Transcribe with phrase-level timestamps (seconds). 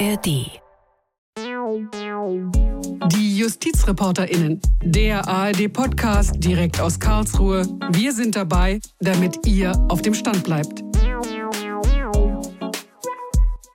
[0.00, 0.60] ARD.
[3.12, 7.64] Die JustizreporterInnen, der ARD-Podcast direkt aus Karlsruhe.
[7.92, 10.82] Wir sind dabei, damit ihr auf dem Stand bleibt.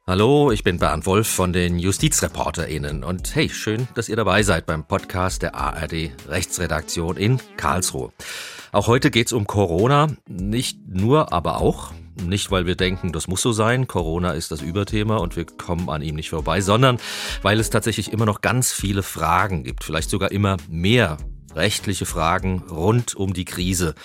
[0.05, 4.65] Hallo, ich bin Bernd Wolf von den JustizreporterInnen und hey, schön, dass ihr dabei seid
[4.65, 8.11] beim Podcast der ARD Rechtsredaktion in Karlsruhe.
[8.73, 11.93] Auch heute geht's um Corona, nicht nur, aber auch.
[12.27, 15.89] Nicht, weil wir denken, das muss so sein, Corona ist das Überthema und wir kommen
[15.89, 16.98] an ihm nicht vorbei, sondern
[17.41, 21.17] weil es tatsächlich immer noch ganz viele Fragen gibt, vielleicht sogar immer mehr
[21.55, 23.95] rechtliche Fragen rund um die Krise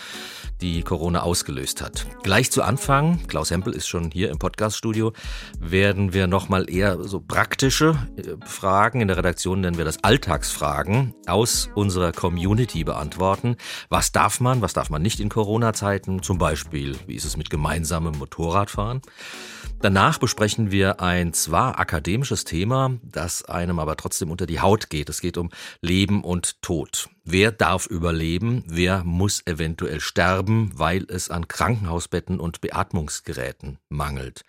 [0.60, 2.06] die Corona ausgelöst hat.
[2.22, 5.12] Gleich zu Anfang, Klaus Hempel ist schon hier im Podcaststudio,
[5.58, 11.14] werden wir nochmal eher so praktische äh, Fragen, in der Redaktion nennen wir das Alltagsfragen,
[11.26, 13.56] aus unserer Community beantworten.
[13.88, 16.22] Was darf man, was darf man nicht in Corona-Zeiten?
[16.22, 19.02] Zum Beispiel, wie ist es mit gemeinsamem Motorradfahren?
[19.80, 25.08] Danach besprechen wir ein zwar akademisches Thema, das einem aber trotzdem unter die Haut geht.
[25.10, 25.50] Es geht um
[25.82, 27.10] Leben und Tod.
[27.24, 28.64] Wer darf überleben?
[28.66, 34.42] Wer muss eventuell sterben, weil es an Krankenhausbetten und Beatmungsgeräten mangelt?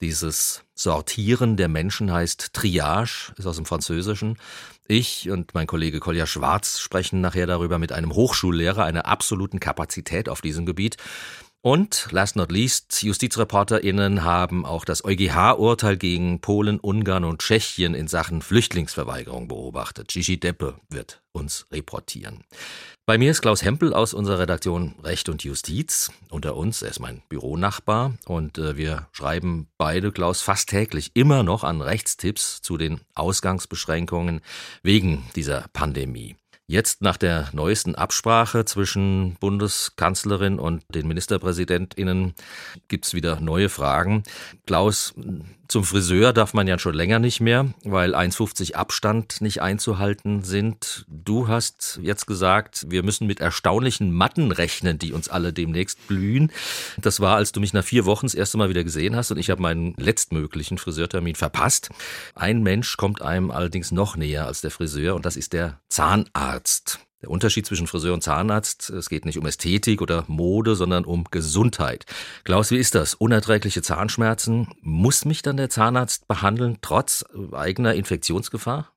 [0.00, 4.38] Dieses Sortieren der Menschen heißt Triage, ist aus dem Französischen.
[4.86, 10.28] Ich und mein Kollege Kolja Schwarz sprechen nachher darüber mit einem Hochschullehrer einer absoluten Kapazität
[10.28, 10.96] auf diesem Gebiet.
[11.68, 18.08] Und last not least, JustizreporterInnen haben auch das EuGH-Urteil gegen Polen, Ungarn und Tschechien in
[18.08, 20.08] Sachen Flüchtlingsverweigerung beobachtet.
[20.08, 22.42] Gigi Deppe wird uns reportieren.
[23.04, 26.10] Bei mir ist Klaus Hempel aus unserer Redaktion Recht und Justiz.
[26.30, 31.42] Unter uns, er ist mein Büronachbar und äh, wir schreiben beide, Klaus, fast täglich immer
[31.42, 34.40] noch an Rechtstipps zu den Ausgangsbeschränkungen
[34.82, 36.34] wegen dieser Pandemie.
[36.70, 42.34] Jetzt nach der neuesten Absprache zwischen Bundeskanzlerin und den Ministerpräsidentinnen
[42.88, 44.22] gibt's wieder neue Fragen.
[44.66, 45.14] Klaus,
[45.68, 51.04] zum Friseur darf man ja schon länger nicht mehr, weil 1,50 Abstand nicht einzuhalten sind.
[51.08, 56.50] Du hast jetzt gesagt, wir müssen mit erstaunlichen Matten rechnen, die uns alle demnächst blühen.
[56.96, 59.36] Das war, als du mich nach vier Wochen das erste Mal wieder gesehen hast und
[59.36, 61.90] ich habe meinen letztmöglichen Friseurtermin verpasst.
[62.34, 66.98] Ein Mensch kommt einem allerdings noch näher als der Friseur und das ist der Zahnarzt.
[67.20, 71.24] Der Unterschied zwischen Friseur und Zahnarzt, es geht nicht um Ästhetik oder Mode, sondern um
[71.24, 72.06] Gesundheit.
[72.44, 73.14] Klaus, wie ist das?
[73.14, 74.68] Unerträgliche Zahnschmerzen.
[74.82, 78.92] Muss mich dann der Zahnarzt behandeln, trotz eigener Infektionsgefahr?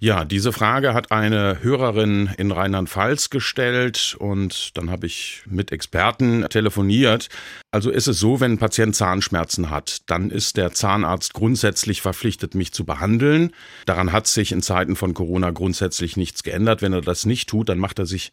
[0.00, 6.46] Ja, diese Frage hat eine Hörerin in Rheinland-Pfalz gestellt und dann habe ich mit Experten
[6.48, 7.28] telefoniert.
[7.70, 12.54] Also ist es so, wenn ein Patient Zahnschmerzen hat, dann ist der Zahnarzt grundsätzlich verpflichtet,
[12.54, 13.52] mich zu behandeln.
[13.86, 16.82] Daran hat sich in Zeiten von Corona grundsätzlich nichts geändert.
[16.82, 18.32] Wenn er das nicht tut, dann macht er sich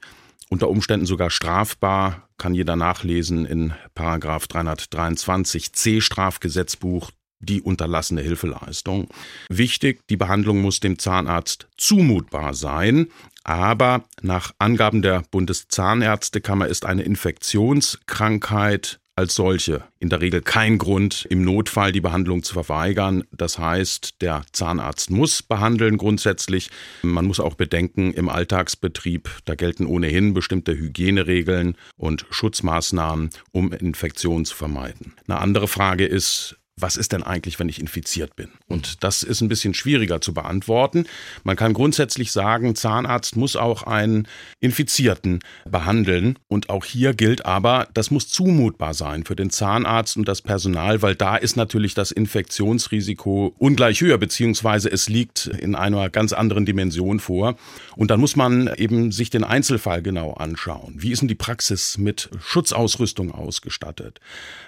[0.49, 9.07] unter Umständen sogar strafbar, kann jeder nachlesen in Paragraph 323c Strafgesetzbuch die unterlassene Hilfeleistung.
[9.49, 13.07] Wichtig, die Behandlung muss dem Zahnarzt zumutbar sein,
[13.43, 21.27] aber nach Angaben der Bundeszahnärztekammer ist eine Infektionskrankheit als solche in der Regel kein Grund,
[21.29, 23.25] im Notfall die Behandlung zu verweigern.
[23.33, 26.69] Das heißt, der Zahnarzt muss behandeln grundsätzlich.
[27.01, 34.45] Man muss auch bedenken, im Alltagsbetrieb, da gelten ohnehin bestimmte Hygieneregeln und Schutzmaßnahmen, um Infektionen
[34.45, 35.15] zu vermeiden.
[35.27, 38.49] Eine andere Frage ist, was ist denn eigentlich, wenn ich infiziert bin?
[38.67, 41.05] Und das ist ein bisschen schwieriger zu beantworten.
[41.43, 44.27] Man kann grundsätzlich sagen, Zahnarzt muss auch einen
[44.59, 46.37] Infizierten behandeln.
[46.47, 51.01] Und auch hier gilt aber, das muss zumutbar sein für den Zahnarzt und das Personal,
[51.01, 56.65] weil da ist natürlich das Infektionsrisiko ungleich höher, beziehungsweise es liegt in einer ganz anderen
[56.65, 57.55] Dimension vor.
[57.95, 60.95] Und dann muss man eben sich den Einzelfall genau anschauen.
[60.97, 64.19] Wie ist denn die Praxis mit Schutzausrüstung ausgestattet?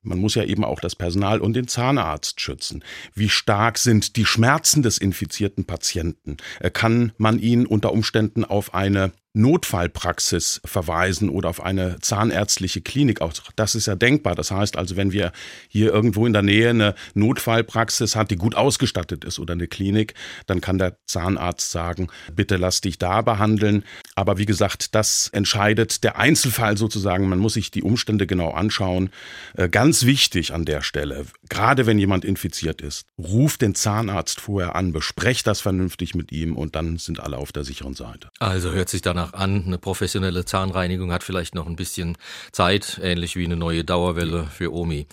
[0.04, 2.84] Man muss ja eben auch das Personal und den Zahnarzt Zahnarzt schützen?
[3.13, 6.38] Wie stark sind die Schmerzen des infizierten Patienten?
[6.59, 13.22] Äh, kann man ihn unter Umständen auf eine Notfallpraxis verweisen oder auf eine zahnärztliche Klinik.
[13.22, 14.36] Auch das ist ja denkbar.
[14.36, 15.31] Das heißt also, wenn wir
[15.69, 20.16] hier irgendwo in der Nähe eine Notfallpraxis hat, die gut ausgestattet ist oder eine Klinik,
[20.48, 23.83] dann kann der Zahnarzt sagen, bitte lass dich da behandeln.
[24.16, 27.30] Aber wie gesagt, das entscheidet der Einzelfall sozusagen.
[27.30, 29.12] Man muss sich die Umstände genau anschauen.
[29.56, 34.75] Äh, ganz wichtig an der Stelle, gerade wenn jemand infiziert ist, ruft den Zahnarzt vorher
[34.75, 38.30] an, besprecht das vernünftig mit ihm und dann sind alle auf der sicheren Seite.
[38.39, 39.63] Also hört sich dann danach an.
[39.65, 42.18] Eine professionelle Zahnreinigung hat vielleicht noch ein bisschen
[42.51, 45.07] Zeit, ähnlich wie eine neue Dauerwelle für Omi.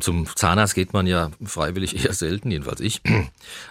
[0.00, 3.00] Zum Zahnarzt geht man ja freiwillig eher selten, jedenfalls ich.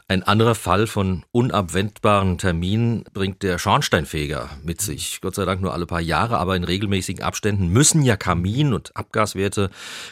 [0.08, 5.20] Ein anderer Fall von unabwendbaren Terminen bringt der Schornsteinfeger mit sich.
[5.22, 8.96] Gott sei Dank nur alle paar Jahre, aber in regelmäßigen Abständen müssen ja Kamin- und
[8.96, 9.70] Abgaswerte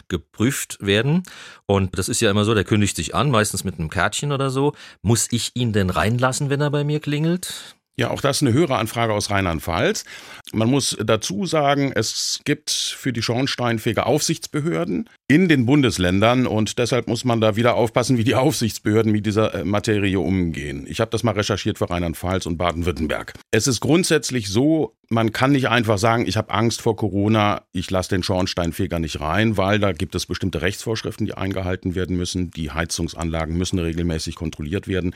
[0.08, 1.24] geprüft werden.
[1.66, 4.50] Und das ist ja immer so, der kündigt sich an, meistens mit einem Kärtchen oder
[4.50, 4.74] so.
[5.02, 7.76] Muss ich ihn denn reinlassen, wenn er bei mir klingelt?
[8.02, 10.06] Ja, auch das ist eine höhere Anfrage aus Rheinland-Pfalz.
[10.54, 17.08] Man muss dazu sagen, es gibt für die Schornsteinfeger Aufsichtsbehörden in den Bundesländern und deshalb
[17.08, 20.88] muss man da wieder aufpassen, wie die Aufsichtsbehörden mit dieser äh, Materie umgehen.
[20.90, 23.34] Ich habe das mal recherchiert für Rheinland-Pfalz und Baden-Württemberg.
[23.52, 27.92] Es ist grundsätzlich so, man kann nicht einfach sagen, ich habe Angst vor Corona, ich
[27.92, 32.50] lasse den Schornsteinfeger nicht rein, weil da gibt es bestimmte Rechtsvorschriften, die eingehalten werden müssen.
[32.52, 35.14] Die Heizungsanlagen müssen regelmäßig kontrolliert werden.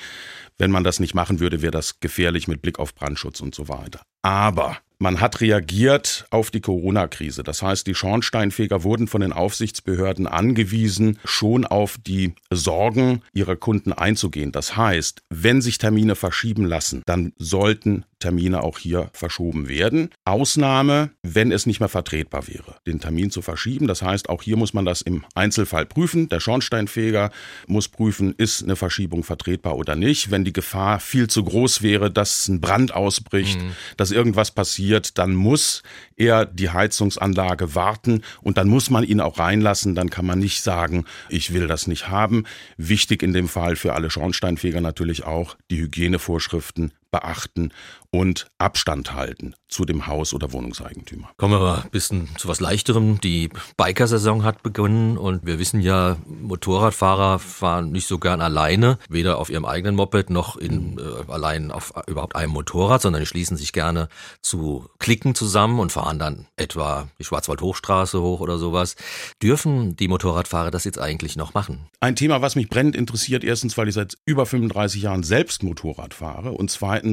[0.57, 3.69] Wenn man das nicht machen würde, wäre das gefährlich mit Blick auf Brandschutz und so
[3.69, 4.01] weiter.
[4.25, 7.43] Aber man hat reagiert auf die Corona-Krise.
[7.43, 13.93] Das heißt, die Schornsteinfeger wurden von den Aufsichtsbehörden angewiesen, schon auf die Sorgen ihrer Kunden
[13.93, 14.51] einzugehen.
[14.51, 20.09] Das heißt, wenn sich Termine verschieben lassen, dann sollten Termine auch hier verschoben werden.
[20.23, 23.87] Ausnahme, wenn es nicht mehr vertretbar wäre, den Termin zu verschieben.
[23.87, 26.29] Das heißt, auch hier muss man das im Einzelfall prüfen.
[26.29, 27.29] Der Schornsteinfeger
[27.67, 30.31] muss prüfen, ist eine Verschiebung vertretbar oder nicht.
[30.31, 33.71] Wenn die Gefahr viel zu groß wäre, dass ein Brand ausbricht, mhm.
[33.97, 35.83] dass irgendwas passiert, dann muss
[36.15, 39.93] er die Heizungsanlage warten und dann muss man ihn auch reinlassen.
[39.93, 42.45] Dann kann man nicht sagen, ich will das nicht haben.
[42.77, 47.71] Wichtig in dem Fall für alle Schornsteinfeger natürlich auch die Hygienevorschriften beachten
[48.11, 51.31] und Abstand halten zu dem Haus- oder Wohnungseigentümer.
[51.37, 53.19] Kommen wir mal ein bisschen zu was Leichterem.
[53.19, 59.37] Die Bikersaison hat begonnen und wir wissen ja, Motorradfahrer fahren nicht so gern alleine, weder
[59.37, 63.57] auf ihrem eigenen Moped noch in, äh, allein auf überhaupt einem Motorrad, sondern die schließen
[63.57, 64.07] sich gerne
[64.41, 68.95] zu Klicken zusammen und fahren dann etwa die Schwarzwald-Hochstraße hoch oder sowas.
[69.41, 71.87] Dürfen die Motorradfahrer das jetzt eigentlich noch machen?
[71.99, 76.13] Ein Thema, was mich brennend interessiert, erstens, weil ich seit über 35 Jahren selbst Motorrad
[76.13, 77.04] fahre und zweitens,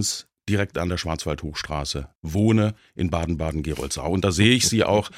[0.49, 4.11] direkt an der Schwarzwald-Hochstraße wohne in Baden-Baden-Gerolzau.
[4.11, 5.11] Und da sehe ich sie auch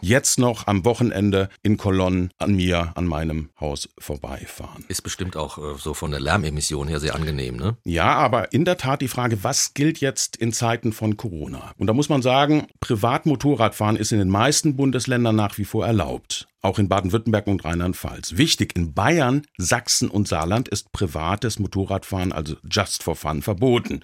[0.00, 4.84] jetzt noch am Wochenende in Kolonnen an mir, an meinem Haus vorbeifahren.
[4.86, 7.76] Ist bestimmt auch äh, so von der Lärmemission her sehr angenehm, ne?
[7.84, 11.72] Ja, aber in der Tat die Frage, was gilt jetzt in Zeiten von Corona?
[11.76, 16.46] Und da muss man sagen, Privatmotorradfahren ist in den meisten Bundesländern nach wie vor erlaubt.
[16.60, 18.36] Auch in Baden-Württemberg und Rheinland-Pfalz.
[18.36, 24.00] Wichtig, in Bayern, Sachsen und Saarland ist privates Motorradfahren, also just for fun, verboten.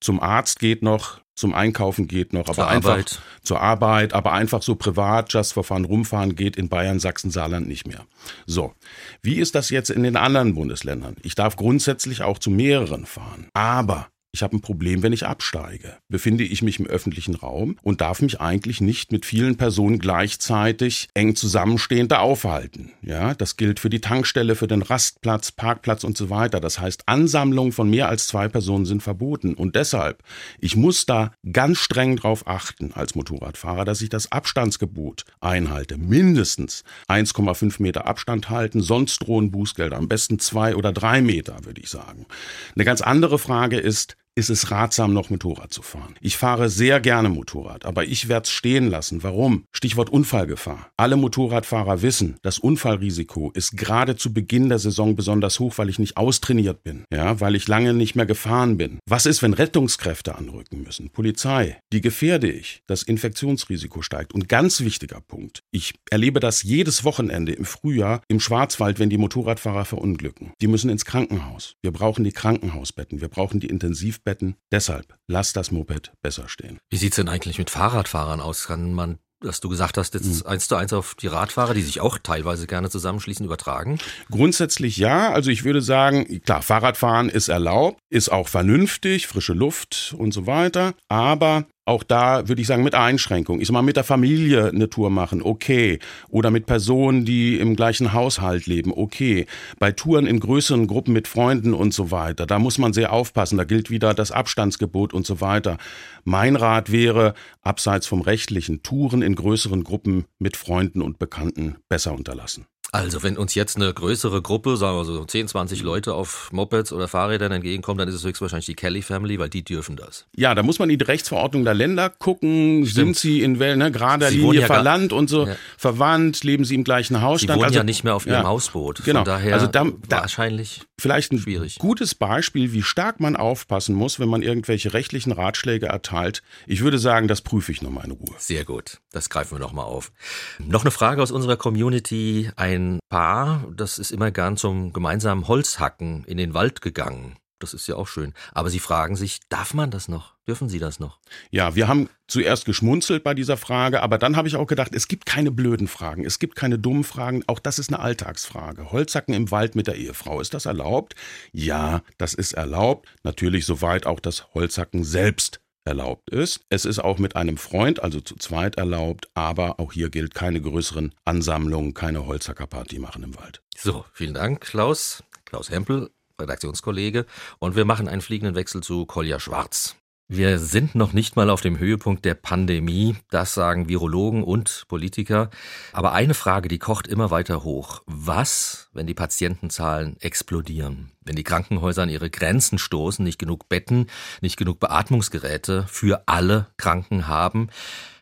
[0.00, 3.20] Zum Arzt geht noch, zum Einkaufen geht noch, aber zur einfach Arbeit.
[3.42, 7.66] zur Arbeit, aber einfach so privat, just for fun rumfahren geht in Bayern, Sachsen, Saarland
[7.66, 8.06] nicht mehr.
[8.46, 8.72] So.
[9.20, 11.16] Wie ist das jetzt in den anderen Bundesländern?
[11.22, 13.48] Ich darf grundsätzlich auch zu mehreren fahren.
[13.52, 15.96] Aber ich habe ein Problem, wenn ich absteige.
[16.08, 21.08] Befinde ich mich im öffentlichen Raum und darf mich eigentlich nicht mit vielen Personen gleichzeitig
[21.14, 22.92] eng zusammenstehend aufhalten.
[23.00, 26.60] Ja, das gilt für die Tankstelle, für den Rastplatz, Parkplatz und so weiter.
[26.60, 29.54] Das heißt, Ansammlungen von mehr als zwei Personen sind verboten.
[29.54, 30.22] Und deshalb,
[30.58, 35.96] ich muss da ganz streng drauf achten als Motorradfahrer, dass ich das Abstandsgebot einhalte.
[35.96, 39.96] Mindestens 1,5 Meter Abstand halten, sonst drohen Bußgelder.
[39.96, 42.26] Am besten zwei oder drei Meter, würde ich sagen.
[42.74, 46.14] Eine ganz andere Frage ist, ist es ratsam, noch Motorrad zu fahren.
[46.20, 49.22] Ich fahre sehr gerne Motorrad, aber ich werde es stehen lassen.
[49.22, 49.64] Warum?
[49.72, 50.90] Stichwort Unfallgefahr.
[50.98, 55.98] Alle Motorradfahrer wissen, das Unfallrisiko ist gerade zu Beginn der Saison besonders hoch, weil ich
[55.98, 58.98] nicht austrainiert bin, ja, weil ich lange nicht mehr gefahren bin.
[59.08, 61.08] Was ist, wenn Rettungskräfte anrücken müssen?
[61.08, 62.82] Polizei, die gefährde ich.
[62.86, 64.34] Das Infektionsrisiko steigt.
[64.34, 69.16] Und ganz wichtiger Punkt, ich erlebe das jedes Wochenende im Frühjahr im Schwarzwald, wenn die
[69.16, 70.52] Motorradfahrer verunglücken.
[70.60, 71.76] Die müssen ins Krankenhaus.
[71.80, 74.25] Wir brauchen die Krankenhausbetten, wir brauchen die Intensivbetten.
[74.26, 74.56] Betten.
[74.70, 76.78] Deshalb lass das Moped besser stehen.
[76.90, 78.66] Wie sieht es denn eigentlich mit Fahrradfahrern aus?
[78.66, 80.46] Kann man dass du gesagt hast, jetzt mhm.
[80.46, 83.98] eins zu eins auf die Radfahrer, die sich auch teilweise gerne zusammenschließen, übertragen?
[84.30, 85.30] Grundsätzlich ja.
[85.30, 90.46] Also ich würde sagen, klar, Fahrradfahren ist erlaubt, ist auch vernünftig, frische Luft und so
[90.46, 90.94] weiter.
[91.08, 93.60] Aber auch da würde ich sagen, mit Einschränkung.
[93.60, 96.00] Ich sag mal, mit der Familie eine Tour machen, okay.
[96.28, 99.46] Oder mit Personen, die im gleichen Haushalt leben, okay.
[99.78, 103.56] Bei Touren in größeren Gruppen mit Freunden und so weiter, da muss man sehr aufpassen.
[103.56, 105.78] Da gilt wieder das Abstandsgebot und so weiter.
[106.24, 112.14] Mein Rat wäre, abseits vom rechtlichen, Touren in größeren Gruppen mit Freunden und Bekannten besser
[112.14, 112.66] unterlassen.
[112.96, 116.92] Also, wenn uns jetzt eine größere Gruppe, sagen wir so 10, 20 Leute auf Mopeds
[116.92, 120.26] oder Fahrrädern entgegenkommt, dann ist es höchstwahrscheinlich die Kelly Family, weil die dürfen das.
[120.34, 122.86] Ja, da muss man in die Rechtsverordnung der Länder gucken.
[122.86, 122.94] Stimmt.
[122.94, 125.56] Sind sie in wel, ne, gerader Linie ja verlandt und so ja.
[125.76, 126.42] verwandt?
[126.42, 127.52] Leben sie im gleichen Hausstand?
[127.52, 129.04] Sie wohnen also, ja nicht mehr auf ihrem ja, Hausboot.
[129.04, 129.20] Genau.
[129.20, 131.78] Von daher also da, da wahrscheinlich vielleicht ein schwierig.
[131.78, 136.42] gutes Beispiel, wie stark man aufpassen muss, wenn man irgendwelche rechtlichen Ratschläge erteilt.
[136.66, 138.34] Ich würde sagen, das prüfe ich nochmal in Ruhe.
[138.38, 139.00] Sehr gut.
[139.12, 140.12] Das greifen wir nochmal auf.
[140.58, 142.50] Noch eine Frage aus unserer Community.
[142.56, 147.36] Ein Paar, das ist immer gern zum gemeinsamen Holzhacken in den Wald gegangen.
[147.58, 148.34] Das ist ja auch schön.
[148.52, 150.34] Aber Sie fragen sich, darf man das noch?
[150.46, 151.18] Dürfen Sie das noch?
[151.50, 155.08] Ja, wir haben zuerst geschmunzelt bei dieser Frage, aber dann habe ich auch gedacht, es
[155.08, 157.42] gibt keine blöden Fragen, es gibt keine dummen Fragen.
[157.46, 158.92] Auch das ist eine Alltagsfrage.
[158.92, 161.14] Holzhacken im Wald mit der Ehefrau, ist das erlaubt?
[161.52, 163.08] Ja, das ist erlaubt.
[163.22, 166.60] Natürlich soweit auch das Holzhacken selbst erlaubt ist.
[166.68, 170.60] Es ist auch mit einem Freund, also zu zweit erlaubt, aber auch hier gilt keine
[170.60, 173.62] größeren Ansammlungen, keine Holzhackerparty machen im Wald.
[173.76, 175.22] So, vielen Dank, Klaus.
[175.44, 177.24] Klaus Hempel, Redaktionskollege.
[177.58, 179.96] Und wir machen einen fliegenden Wechsel zu Kolja Schwarz.
[180.28, 185.50] Wir sind noch nicht mal auf dem Höhepunkt der Pandemie, das sagen Virologen und Politiker.
[185.92, 188.02] Aber eine Frage, die kocht immer weiter hoch.
[188.06, 191.12] Was, wenn die Patientenzahlen explodieren?
[191.24, 194.08] Wenn die Krankenhäuser an ihre Grenzen stoßen, nicht genug Betten,
[194.40, 197.68] nicht genug Beatmungsgeräte für alle Kranken haben?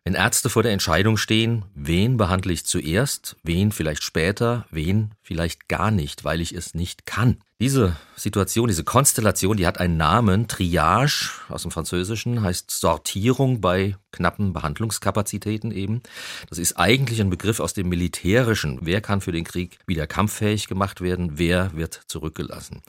[0.07, 5.67] Wenn Ärzte vor der Entscheidung stehen, wen behandle ich zuerst, wen vielleicht später, wen vielleicht
[5.67, 7.39] gar nicht, weil ich es nicht kann.
[7.59, 13.97] Diese Situation, diese Konstellation, die hat einen Namen, Triage aus dem Französischen, heißt Sortierung bei
[14.13, 16.03] knappen Behandlungskapazitäten eben.
[16.51, 18.81] Das ist eigentlich ein Begriff aus dem Militärischen.
[18.83, 21.39] Wer kann für den Krieg wieder kampffähig gemacht werden?
[21.39, 22.83] Wer wird zurückgelassen?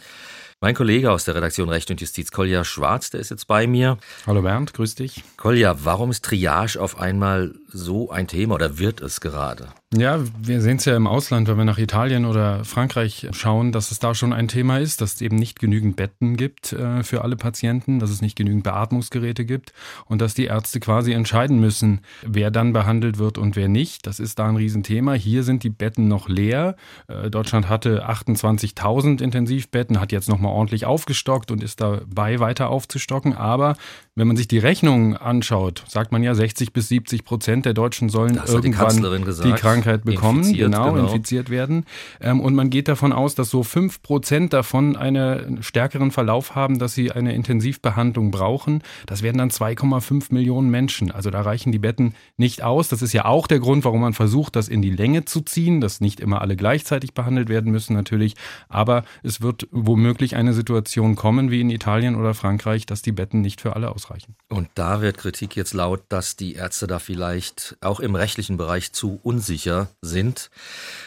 [0.65, 3.99] Mein Kollege aus der Redaktion Recht und Justiz, Kolja Schwarz, der ist jetzt bei mir.
[4.25, 5.23] Hallo Bernd, grüß dich.
[5.37, 9.67] Kolja, warum ist Triage auf einmal so ein Thema oder wird es gerade?
[9.97, 13.91] Ja, wir sehen es ja im Ausland, wenn wir nach Italien oder Frankreich schauen, dass
[13.91, 17.23] es da schon ein Thema ist, dass es eben nicht genügend Betten gibt äh, für
[17.23, 19.71] alle Patienten, dass es nicht genügend Beatmungsgeräte gibt
[20.05, 24.05] und dass die Ärzte quasi entscheiden müssen, wer dann behandelt wird und wer nicht.
[24.05, 25.13] Das ist da ein Riesenthema.
[25.13, 26.75] Hier sind die Betten noch leer.
[27.07, 33.33] Äh, Deutschland hatte 28.000 Intensivbetten, hat jetzt nochmal ordentlich aufgestockt und ist dabei weiter aufzustocken.
[33.33, 33.75] Aber
[34.17, 38.07] wenn man sich die Rechnung anschaut, sagt man ja, 60 bis 70 Prozent der Deutschen
[38.07, 41.83] sollen irgendwann die, die Krankheit bekommen, infiziert, genau, genau, infiziert werden.
[42.21, 46.79] Ähm, und man geht davon aus, dass so fünf Prozent davon einen stärkeren Verlauf haben,
[46.79, 48.83] dass sie eine Intensivbehandlung brauchen.
[49.05, 51.11] Das werden dann 2,5 Millionen Menschen.
[51.11, 52.87] Also da reichen die Betten nicht aus.
[52.87, 55.81] Das ist ja auch der Grund, warum man versucht, das in die Länge zu ziehen,
[55.81, 58.35] dass nicht immer alle gleichzeitig behandelt werden müssen natürlich.
[58.69, 63.41] Aber es wird womöglich eine Situation kommen, wie in Italien oder Frankreich, dass die Betten
[63.41, 64.04] nicht für alle ausreichen.
[64.49, 68.93] Und da wird Kritik jetzt laut, dass die Ärzte da vielleicht auch im rechtlichen Bereich
[68.93, 70.49] zu unsicher sind.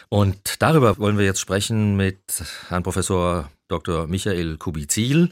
[0.08, 2.18] Und darüber wollen wir jetzt sprechen mit
[2.68, 4.06] Herrn Professor Dr.
[4.06, 5.30] Michael Kubizil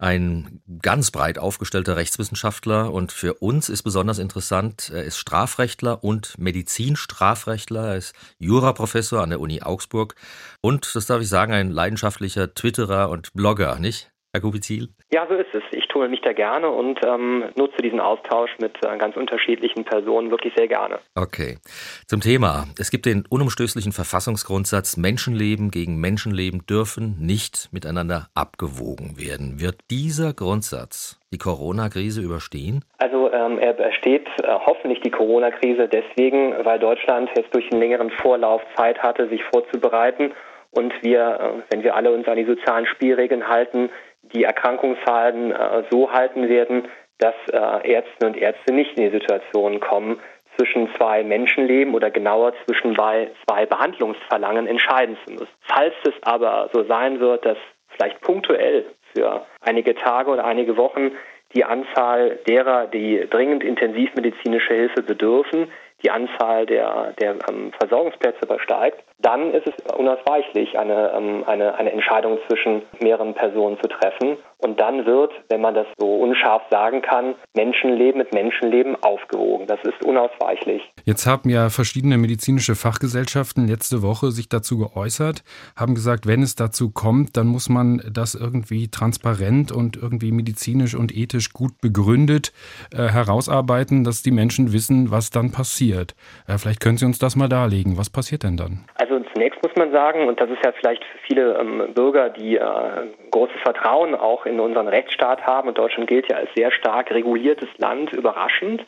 [0.00, 6.38] ein ganz breit aufgestellter Rechtswissenschaftler und für uns ist besonders interessant, er ist Strafrechtler und
[6.38, 10.14] Medizinstrafrechtler, er ist Juraprofessor an der Uni Augsburg
[10.62, 14.09] und, das darf ich sagen, ein leidenschaftlicher Twitterer und Blogger, nicht?
[14.32, 14.88] Herr Kubizil?
[15.12, 15.62] Ja, so ist es.
[15.72, 20.30] Ich tue mich da gerne und ähm, nutze diesen Austausch mit äh, ganz unterschiedlichen Personen
[20.30, 21.00] wirklich sehr gerne.
[21.16, 21.58] Okay.
[22.06, 22.66] Zum Thema.
[22.78, 29.60] Es gibt den unumstößlichen Verfassungsgrundsatz, Menschenleben gegen Menschenleben dürfen nicht miteinander abgewogen werden.
[29.60, 32.84] Wird dieser Grundsatz die Corona-Krise überstehen?
[32.98, 38.10] Also ähm, er besteht äh, hoffentlich die Corona-Krise deswegen, weil Deutschland jetzt durch einen längeren
[38.10, 40.32] Vorlauf Zeit hatte, sich vorzubereiten
[40.70, 43.90] und wir, äh, wenn wir alle uns an die sozialen Spielregeln halten,
[44.32, 49.80] die Erkrankungszahlen äh, so halten werden, dass äh, Ärzte und Ärzte nicht in die Situation
[49.80, 50.20] kommen,
[50.56, 55.48] zwischen zwei Menschenleben oder genauer zwischen zwei, zwei Behandlungsverlangen entscheiden zu müssen.
[55.62, 57.56] Falls es aber so sein wird, dass
[57.88, 58.84] vielleicht punktuell
[59.14, 61.12] für einige Tage oder einige Wochen
[61.54, 65.72] die Anzahl derer, die dringend intensivmedizinische Hilfe bedürfen,
[66.02, 71.92] die Anzahl der, der ähm, Versorgungsplätze übersteigt, dann ist es unausweichlich, eine, ähm, eine, eine
[71.92, 74.36] Entscheidung zwischen mehreren Personen zu treffen.
[74.58, 79.66] Und dann wird, wenn man das so unscharf sagen kann, Menschenleben mit Menschenleben aufgewogen.
[79.66, 80.82] Das ist unausweichlich.
[81.04, 85.42] Jetzt haben ja verschiedene medizinische Fachgesellschaften letzte Woche sich dazu geäußert,
[85.76, 90.94] haben gesagt, wenn es dazu kommt, dann muss man das irgendwie transparent und irgendwie medizinisch
[90.94, 92.52] und ethisch gut begründet
[92.92, 96.14] äh, herausarbeiten, dass die Menschen wissen, was dann passiert.
[96.46, 97.96] Äh, vielleicht können Sie uns das mal darlegen.
[97.96, 98.84] Was passiert denn dann?
[98.96, 102.56] Also zunächst muss man sagen, und das ist ja vielleicht für viele ähm, Bürger, die
[102.56, 107.10] äh, großes Vertrauen auch in unseren Rechtsstaat haben, und Deutschland gilt ja als sehr stark
[107.10, 108.84] reguliertes Land, überraschend,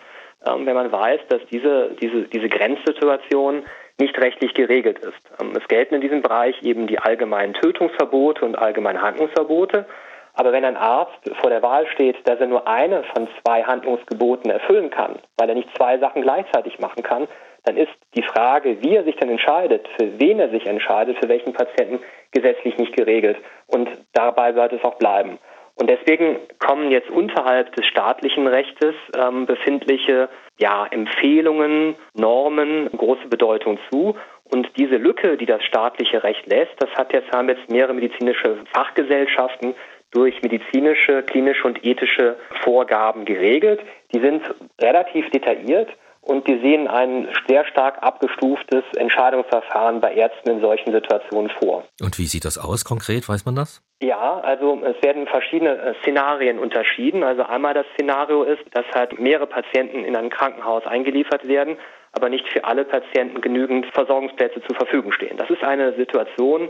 [0.46, 3.64] ähm, wenn man weiß, dass diese, diese, diese Grenzsituation
[3.98, 5.20] nicht rechtlich geregelt ist.
[5.40, 9.86] Ähm, es gelten in diesem Bereich eben die allgemeinen Tötungsverbote und allgemeinen Handlungsverbote.
[10.34, 14.50] Aber wenn ein Arzt vor der Wahl steht, dass er nur eine von zwei Handlungsgeboten
[14.50, 17.28] erfüllen kann, weil er nicht zwei Sachen gleichzeitig machen kann,
[17.64, 21.28] dann ist die Frage, wie er sich dann entscheidet, für wen er sich entscheidet, für
[21.28, 22.00] welchen Patienten
[22.32, 23.36] gesetzlich nicht geregelt.
[23.66, 25.38] Und dabei sollte es auch bleiben.
[25.74, 30.28] Und deswegen kommen jetzt unterhalb des staatlichen Rechtes ähm, befindliche
[30.58, 34.16] ja, Empfehlungen, Normen große Bedeutung zu.
[34.44, 38.58] Und diese Lücke, die das staatliche Recht lässt, das hat jetzt, haben jetzt mehrere medizinische
[38.74, 39.74] Fachgesellschaften
[40.10, 43.80] durch medizinische, klinische und ethische Vorgaben geregelt.
[44.14, 44.42] Die sind
[44.78, 45.88] relativ detailliert
[46.22, 51.84] und die sehen ein sehr stark abgestuftes Entscheidungsverfahren bei Ärzten in solchen Situationen vor.
[52.00, 53.28] Und wie sieht das aus konkret?
[53.28, 53.82] Weiß man das?
[54.00, 57.24] Ja, also es werden verschiedene äh, Szenarien unterschieden.
[57.24, 61.76] Also einmal das Szenario ist, dass halt mehrere Patienten in ein Krankenhaus eingeliefert werden,
[62.12, 65.36] aber nicht für alle Patienten genügend Versorgungsplätze zur Verfügung stehen.
[65.36, 66.68] Das ist eine Situation,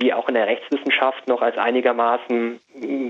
[0.00, 2.60] die auch in der Rechtswissenschaft noch als einigermaßen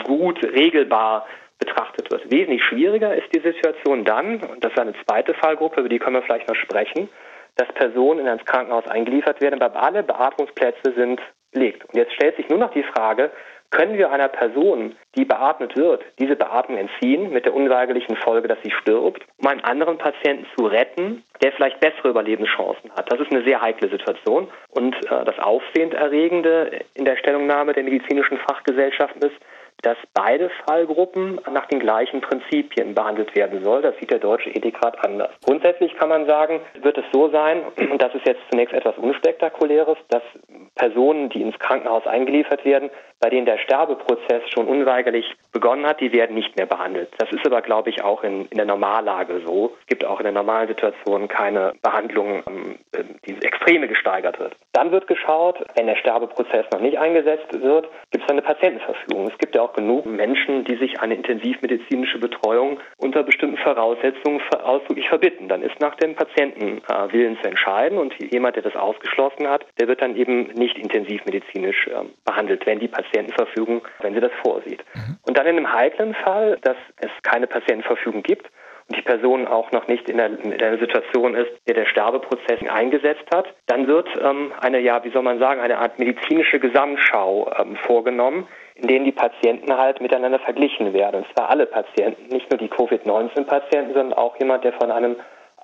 [0.04, 1.26] gut regelbar
[1.60, 2.30] betrachtet wird.
[2.30, 6.16] Wesentlich schwieriger ist die Situation dann, und das ist eine zweite Fallgruppe, über die können
[6.16, 7.08] wir vielleicht noch sprechen,
[7.56, 11.20] dass Personen in ein Krankenhaus eingeliefert werden, aber alle Beatmungsplätze sind
[11.52, 11.84] belegt.
[11.84, 13.30] Und jetzt stellt sich nur noch die Frage,
[13.70, 18.58] können wir einer Person, die beatmet wird, diese Beatmung entziehen, mit der unweigerlichen Folge, dass
[18.64, 23.10] sie stirbt, um einen anderen Patienten zu retten, der vielleicht bessere Überlebenschancen hat.
[23.12, 24.48] Das ist eine sehr heikle Situation.
[24.70, 29.36] Und äh, das Aufsehenderregende in der Stellungnahme der medizinischen Fachgesellschaften ist,
[29.82, 33.82] dass beide Fallgruppen nach den gleichen Prinzipien behandelt werden soll.
[33.82, 35.30] Das sieht der Deutsche Ethikrat anders.
[35.44, 39.98] Grundsätzlich kann man sagen, wird es so sein, und das ist jetzt zunächst etwas unspektakuläres,
[40.08, 40.22] dass
[40.74, 46.12] Personen, die ins Krankenhaus eingeliefert werden, bei denen der Sterbeprozess schon unweigerlich begonnen hat, die
[46.12, 47.10] werden nicht mehr behandelt.
[47.18, 49.76] Das ist aber, glaube ich, auch in, in der Normallage so.
[49.80, 52.78] Es gibt auch in der normalen Situation keine Behandlung, ähm,
[53.26, 54.54] die Extreme gesteigert wird.
[54.72, 59.28] Dann wird geschaut, wenn der Sterbeprozess noch nicht eingesetzt wird, gibt es eine Patientenverfügung.
[59.28, 65.08] Es gibt ja auch genug Menschen, die sich eine intensivmedizinische Betreuung unter bestimmten Voraussetzungen ausdrücklich
[65.08, 65.48] verbitten.
[65.48, 70.02] Dann ist nach dem Patientenwillen zu entscheiden und jemand, der das ausgeschlossen hat, der wird
[70.02, 74.84] dann eben nicht intensivmedizinisch ähm, behandelt, wenn die Patientenverfügung, wenn sie das vorsieht.
[74.94, 75.16] Mhm.
[75.26, 78.50] Und dann in einem heiklen Fall, dass es keine Patientenverfügung gibt,
[78.90, 82.58] und die Person auch noch nicht in der, in der Situation ist, der der Sterbeprozess
[82.68, 87.52] eingesetzt hat, dann wird ähm, eine, ja, wie soll man sagen, eine Art medizinische Gesamtschau
[87.56, 91.22] ähm, vorgenommen, in denen die Patienten halt miteinander verglichen werden.
[91.22, 95.14] Und zwar alle Patienten, nicht nur die Covid-19-Patienten, sondern auch jemand, der von einem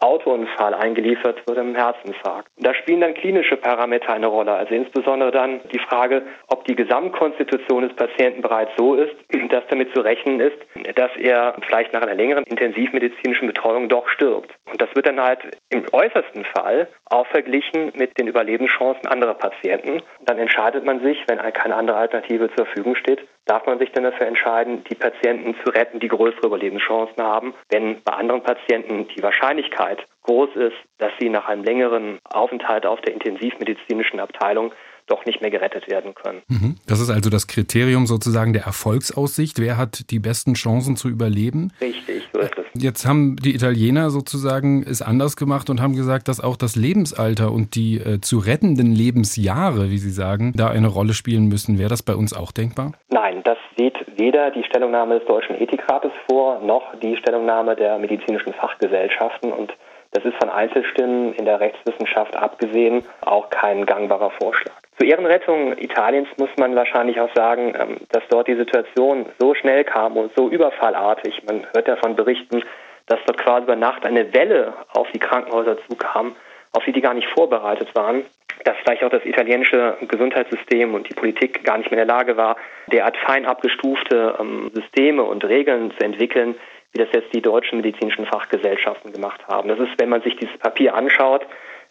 [0.01, 2.49] Autounfall eingeliefert wird im Herzinfarkt.
[2.59, 7.83] Da spielen dann klinische Parameter eine Rolle, also insbesondere dann die Frage, ob die Gesamtkonstitution
[7.89, 9.15] des Patienten bereits so ist,
[9.51, 10.57] dass damit zu rechnen ist,
[10.95, 14.53] dass er vielleicht nach einer längeren intensivmedizinischen Betreuung doch stirbt.
[14.71, 15.41] Und das wird dann halt
[15.71, 20.03] im äußersten Fall auch verglichen mit den Überlebenschancen anderer Patienten.
[20.25, 24.05] Dann entscheidet man sich, wenn keine andere Alternative zur Verfügung steht, darf man sich dann
[24.05, 27.55] dafür entscheiden, die Patienten zu retten, die größere Überlebenschancen haben.
[27.71, 33.01] Wenn bei anderen Patienten die Wahrscheinlichkeit groß ist, dass sie nach einem längeren Aufenthalt auf
[33.03, 34.73] der intensivmedizinischen Abteilung
[35.07, 36.43] doch nicht mehr gerettet werden können.
[36.49, 36.77] Mhm.
[36.87, 39.59] Das ist also das Kriterium sozusagen der Erfolgsaussicht.
[39.61, 41.73] Wer hat die besten Chancen zu überleben?
[41.81, 42.83] Richtig, so ist es.
[42.83, 47.53] Jetzt haben die Italiener sozusagen es anders gemacht und haben gesagt, dass auch das Lebensalter
[47.53, 51.79] und die äh, zu rettenden Lebensjahre, wie Sie sagen, da eine Rolle spielen müssen.
[51.79, 52.93] Wäre das bei uns auch denkbar?
[53.09, 58.53] Nein, das sieht weder die Stellungnahme des Deutschen Ethikrates vor, noch die Stellungnahme der medizinischen
[58.55, 59.73] Fachgesellschaften und
[60.13, 64.73] das ist von Einzelstimmen in der Rechtswissenschaft abgesehen auch kein gangbarer Vorschlag.
[64.99, 69.85] Zur Ehrenrettung Italiens muss man wahrscheinlich auch sagen, ähm, dass dort die Situation so schnell
[69.85, 71.43] kam und so überfallartig.
[71.47, 72.63] Man hört ja von Berichten,
[73.07, 76.35] dass dort quasi über Nacht eine Welle auf die Krankenhäuser zukam,
[76.73, 78.25] auf die die gar nicht vorbereitet waren,
[78.65, 82.37] dass vielleicht auch das italienische Gesundheitssystem und die Politik gar nicht mehr in der Lage
[82.37, 82.57] war,
[82.91, 86.55] derart fein abgestufte ähm, Systeme und Regeln zu entwickeln,
[86.93, 89.69] wie das jetzt die deutschen medizinischen Fachgesellschaften gemacht haben.
[89.69, 91.47] Das ist, wenn man sich dieses Papier anschaut,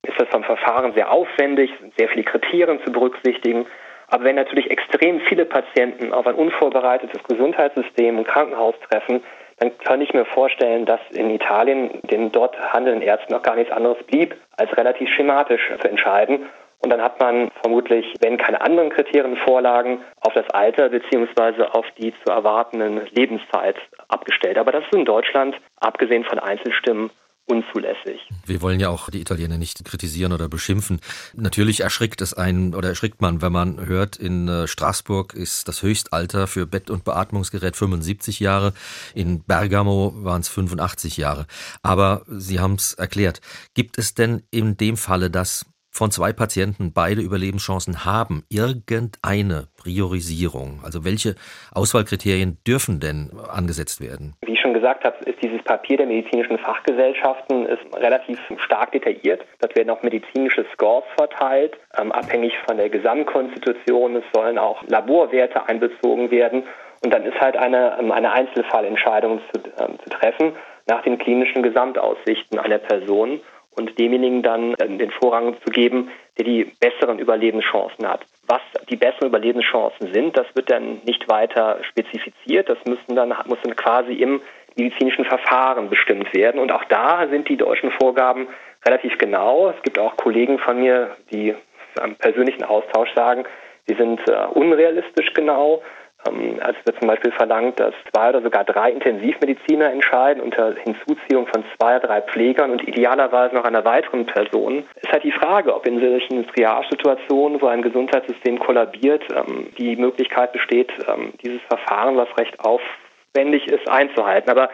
[0.06, 3.65] ist das vom Verfahren sehr aufwendig, sind sehr viele Kriterien zu berücksichtigen.
[4.08, 9.24] Aber wenn natürlich extrem viele Patienten auf ein unvorbereitetes Gesundheitssystem und Krankenhaus treffen,
[9.60, 13.72] dann kann ich mir vorstellen, dass in Italien den dort handelnden Ärzten noch gar nichts
[13.72, 16.48] anderes blieb, als relativ schematisch zu entscheiden.
[16.80, 21.86] Und dann hat man vermutlich, wenn keine anderen Kriterien vorlagen, auf das Alter beziehungsweise auf
[21.98, 24.58] die zu erwartenden Lebenszeit abgestellt.
[24.58, 27.10] Aber das ist in Deutschland, abgesehen von Einzelstimmen,
[27.45, 28.21] unzulässig.
[28.45, 30.99] Wir wollen ja auch die Italiener nicht kritisieren oder beschimpfen.
[31.36, 35.84] Natürlich erschrickt es einen oder erschrickt man, wenn man hört, in äh, Straßburg ist das
[35.84, 38.73] Höchstalter für Bett- und Beatmungsgerät 75 Jahre,
[39.13, 41.45] in Bergamo waren es 85 Jahre.
[41.84, 43.41] Aber Sie haben es erklärt.
[43.73, 50.81] Gibt es denn in dem Falle, dass von zwei Patienten beide Überlebenschancen haben, irgendeine Priorisierung?
[50.84, 51.36] Also welche
[51.73, 54.36] Auswahlkriterien dürfen denn angesetzt werden?
[54.45, 59.45] Wie ich schon gesagt habe, ist dieses Papier der medizinischen Fachgesellschaften ist relativ stark detailliert.
[59.62, 64.17] Dort werden auch medizinische Scores verteilt, ähm, abhängig von der Gesamtkonstitution.
[64.17, 66.63] Es sollen auch Laborwerte einbezogen werden.
[67.05, 70.53] Und dann ist halt eine, ähm, eine Einzelfallentscheidung zu, ähm, zu treffen
[70.88, 73.39] nach den klinischen Gesamtaussichten einer Person
[73.75, 78.21] und demjenigen dann äh, den Vorrang zu geben, der die besseren Überlebenschancen hat.
[78.47, 82.69] Was die besseren Überlebenschancen sind, das wird dann nicht weiter spezifiziert.
[82.69, 84.41] Das müssen dann, muss dann quasi im
[84.75, 86.59] medizinischen Verfahren bestimmt werden.
[86.59, 88.47] Und auch da sind die deutschen Vorgaben
[88.85, 89.69] relativ genau.
[89.69, 91.55] Es gibt auch Kollegen von mir, die
[91.99, 93.45] am persönlichen Austausch sagen,
[93.88, 95.81] die sind äh, unrealistisch genau.
[96.27, 101.47] Ähm, als wird zum Beispiel verlangt, dass zwei oder sogar drei Intensivmediziner entscheiden unter Hinzuziehung
[101.47, 105.85] von zwei, drei Pflegern und idealerweise noch einer weiteren Person, ist halt die Frage, ob
[105.85, 112.29] in solchen Triage-Situationen, wo ein Gesundheitssystem kollabiert, ähm, die Möglichkeit besteht, ähm, dieses Verfahren, was
[112.38, 114.49] recht aufwendig ist, einzuhalten.
[114.49, 114.69] Aber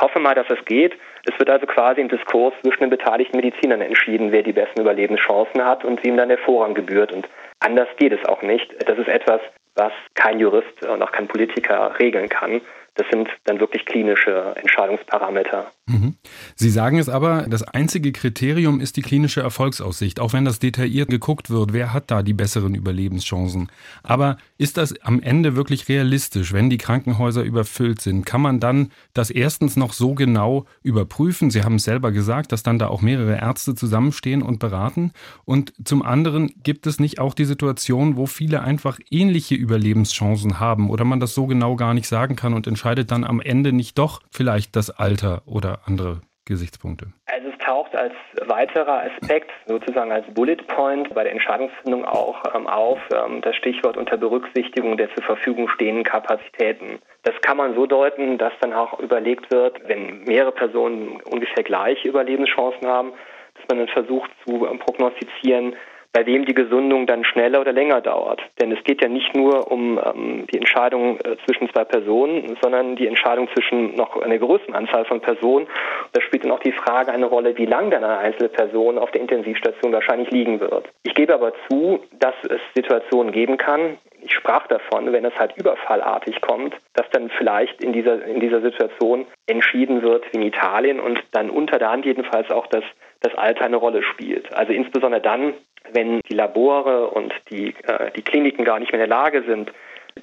[0.00, 0.96] hoffe mal, dass es geht.
[1.24, 5.64] Es wird also quasi im Diskurs zwischen den beteiligten Medizinern entschieden, wer die besten Überlebenschancen
[5.64, 7.12] hat und wem dann der Vorrang gebührt.
[7.12, 7.28] Und
[7.60, 8.74] anders geht es auch nicht.
[8.88, 9.40] Das ist etwas,
[9.78, 12.60] was kein Jurist und auch kein Politiker regeln kann.
[12.96, 15.70] Das sind dann wirklich klinische Entscheidungsparameter.
[15.88, 16.14] Mhm.
[16.54, 21.10] Sie sagen es aber, das einzige Kriterium ist die klinische Erfolgsaussicht, auch wenn das detailliert
[21.10, 23.68] geguckt wird, wer hat da die besseren Überlebenschancen.
[24.02, 28.26] Aber ist das am Ende wirklich realistisch, wenn die Krankenhäuser überfüllt sind?
[28.26, 31.50] Kann man dann das erstens noch so genau überprüfen?
[31.50, 35.12] Sie haben es selber gesagt, dass dann da auch mehrere Ärzte zusammenstehen und beraten.
[35.44, 40.90] Und zum anderen gibt es nicht auch die Situation, wo viele einfach ähnliche Überlebenschancen haben
[40.90, 43.72] oder man das so genau gar nicht sagen kann und entscheidet, entscheidet dann am Ende
[43.72, 47.12] nicht doch vielleicht das Alter oder andere Gesichtspunkte?
[47.26, 48.14] Also es taucht als
[48.46, 53.96] weiterer Aspekt, sozusagen als Bullet Point bei der Entscheidungsfindung auch ähm, auf, ähm, das Stichwort
[53.96, 56.98] unter Berücksichtigung der zur Verfügung stehenden Kapazitäten.
[57.22, 62.08] Das kann man so deuten, dass dann auch überlegt wird, wenn mehrere Personen ungefähr gleiche
[62.08, 63.12] Überlebenschancen haben,
[63.54, 65.76] dass man dann versucht zu ähm, prognostizieren,
[66.12, 68.40] bei wem die Gesundung dann schneller oder länger dauert.
[68.60, 72.96] Denn es geht ja nicht nur um ähm, die Entscheidung äh, zwischen zwei Personen, sondern
[72.96, 75.66] die Entscheidung zwischen noch einer größeren Anzahl von Personen.
[76.12, 79.10] Da spielt dann auch die Frage eine Rolle, wie lange dann eine einzelne Person auf
[79.10, 80.88] der Intensivstation wahrscheinlich liegen wird.
[81.02, 85.56] Ich gebe aber zu, dass es Situationen geben kann, ich sprach davon, wenn es halt
[85.56, 91.00] überfallartig kommt, dass dann vielleicht in dieser, in dieser Situation entschieden wird wie in Italien
[91.00, 92.84] und dann unter der Hand jedenfalls auch das,
[93.20, 94.52] das Alter eine Rolle spielt.
[94.52, 95.54] Also insbesondere dann,
[95.92, 99.72] wenn die Labore und die, äh, die Kliniken gar nicht mehr in der Lage sind,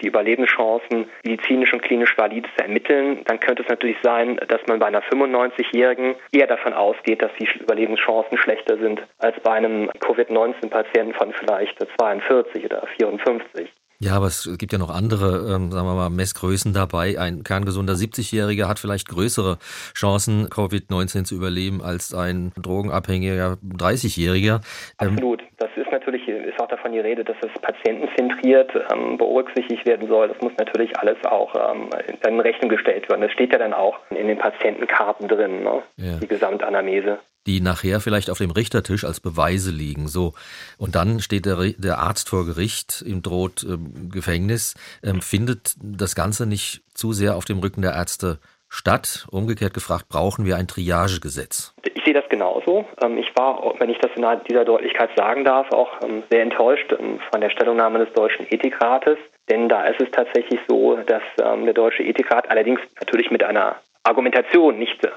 [0.01, 4.79] die Überlebenschancen medizinisch und klinisch valid zu ermitteln, dann könnte es natürlich sein, dass man
[4.79, 11.13] bei einer 95-Jährigen eher davon ausgeht, dass die Überlebenschancen schlechter sind als bei einem Covid-19-Patienten
[11.13, 13.71] von vielleicht 42 oder 54.
[13.99, 17.17] Ja, aber es gibt ja noch andere, ähm, sagen wir mal, Messgrößen dabei.
[17.19, 19.57] Ein kerngesunder 70-Jähriger hat vielleicht größere
[19.95, 24.61] Chancen, Covid-19 zu überleben, als ein drogenabhängiger 30-Jähriger.
[24.99, 25.43] Ähm, Absolut.
[25.57, 30.27] Das ist natürlich, ist auch davon die Rede, dass es patientenzentriert ähm, berücksichtigt werden soll.
[30.27, 31.89] Das muss natürlich alles auch ähm,
[32.27, 33.21] in Rechnung gestellt werden.
[33.21, 35.83] Das steht ja dann auch in den Patientenkarten drin, ne?
[35.97, 36.17] ja.
[36.21, 40.07] die Gesamtanamnese die nachher vielleicht auf dem Richtertisch als Beweise liegen.
[40.07, 40.33] So
[40.77, 44.75] und dann steht der, der Arzt vor Gericht, ihm droht ähm, Gefängnis.
[45.03, 49.27] Ähm, findet das Ganze nicht zu sehr auf dem Rücken der Ärzte statt?
[49.31, 51.73] Umgekehrt gefragt, brauchen wir ein Triagegesetz?
[51.83, 52.85] Ich sehe das genauso.
[53.03, 56.91] Ähm, ich war, wenn ich das in dieser Deutlichkeit sagen darf, auch ähm, sehr enttäuscht
[56.91, 59.17] ähm, von der Stellungnahme des Deutschen Ethikrates.
[59.49, 64.79] Denn da ist es tatsächlich so, dass der Deutsche Ethikrat allerdings natürlich mit einer Argumentation,
[64.79, 65.11] nicht äh,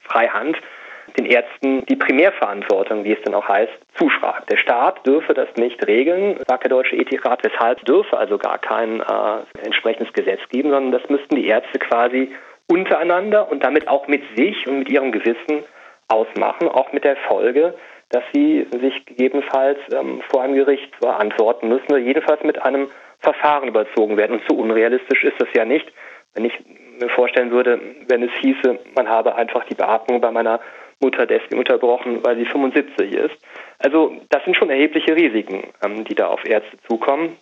[0.00, 0.58] freihand,
[1.20, 4.50] den Ärzten die Primärverantwortung, wie es dann auch heißt, zuschreibt.
[4.50, 9.00] Der Staat dürfe das nicht regeln, sagt der Deutsche Ethikrat, weshalb dürfe also gar kein
[9.00, 12.32] äh, entsprechendes Gesetz geben, sondern das müssten die Ärzte quasi
[12.68, 15.64] untereinander und damit auch mit sich und mit ihrem Gewissen
[16.08, 17.74] ausmachen, auch mit der Folge,
[18.08, 22.88] dass sie sich gegebenenfalls ähm, vor einem Gericht verantworten müssen oder jedenfalls mit einem
[23.20, 24.38] Verfahren überzogen werden.
[24.38, 25.92] Und so unrealistisch ist das ja nicht.
[26.34, 26.52] Wenn ich
[27.00, 30.60] mir vorstellen würde, wenn es hieße, man habe einfach die Beatmung bei meiner
[31.00, 33.36] Mutter deswegen unterbrochen, weil sie 75 ist.
[33.78, 37.36] Also das sind schon erhebliche Risiken, ähm, die da auf Ärzte zukommen.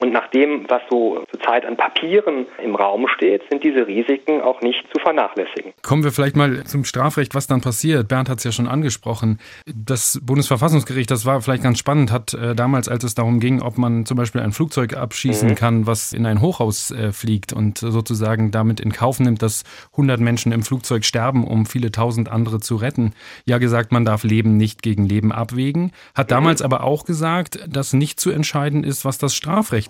[0.00, 4.40] Und nach dem, was so zu Entscheid an Papieren im Raum steht, sind diese Risiken
[4.40, 5.72] auch nicht zu vernachlässigen.
[5.82, 8.08] Kommen wir vielleicht mal zum Strafrecht, was dann passiert.
[8.08, 9.40] Bernd hat es ja schon angesprochen.
[9.66, 13.78] Das Bundesverfassungsgericht, das war vielleicht ganz spannend, hat äh, damals, als es darum ging, ob
[13.78, 15.54] man zum Beispiel ein Flugzeug abschießen mhm.
[15.54, 20.20] kann, was in ein Hochhaus äh, fliegt und sozusagen damit in Kauf nimmt, dass 100
[20.20, 23.12] Menschen im Flugzeug sterben, um viele tausend andere zu retten,
[23.44, 25.92] ja gesagt, man darf Leben nicht gegen Leben abwägen.
[26.14, 26.34] Hat mhm.
[26.34, 29.34] damals aber auch gesagt, dass nicht zu entscheiden ist, was das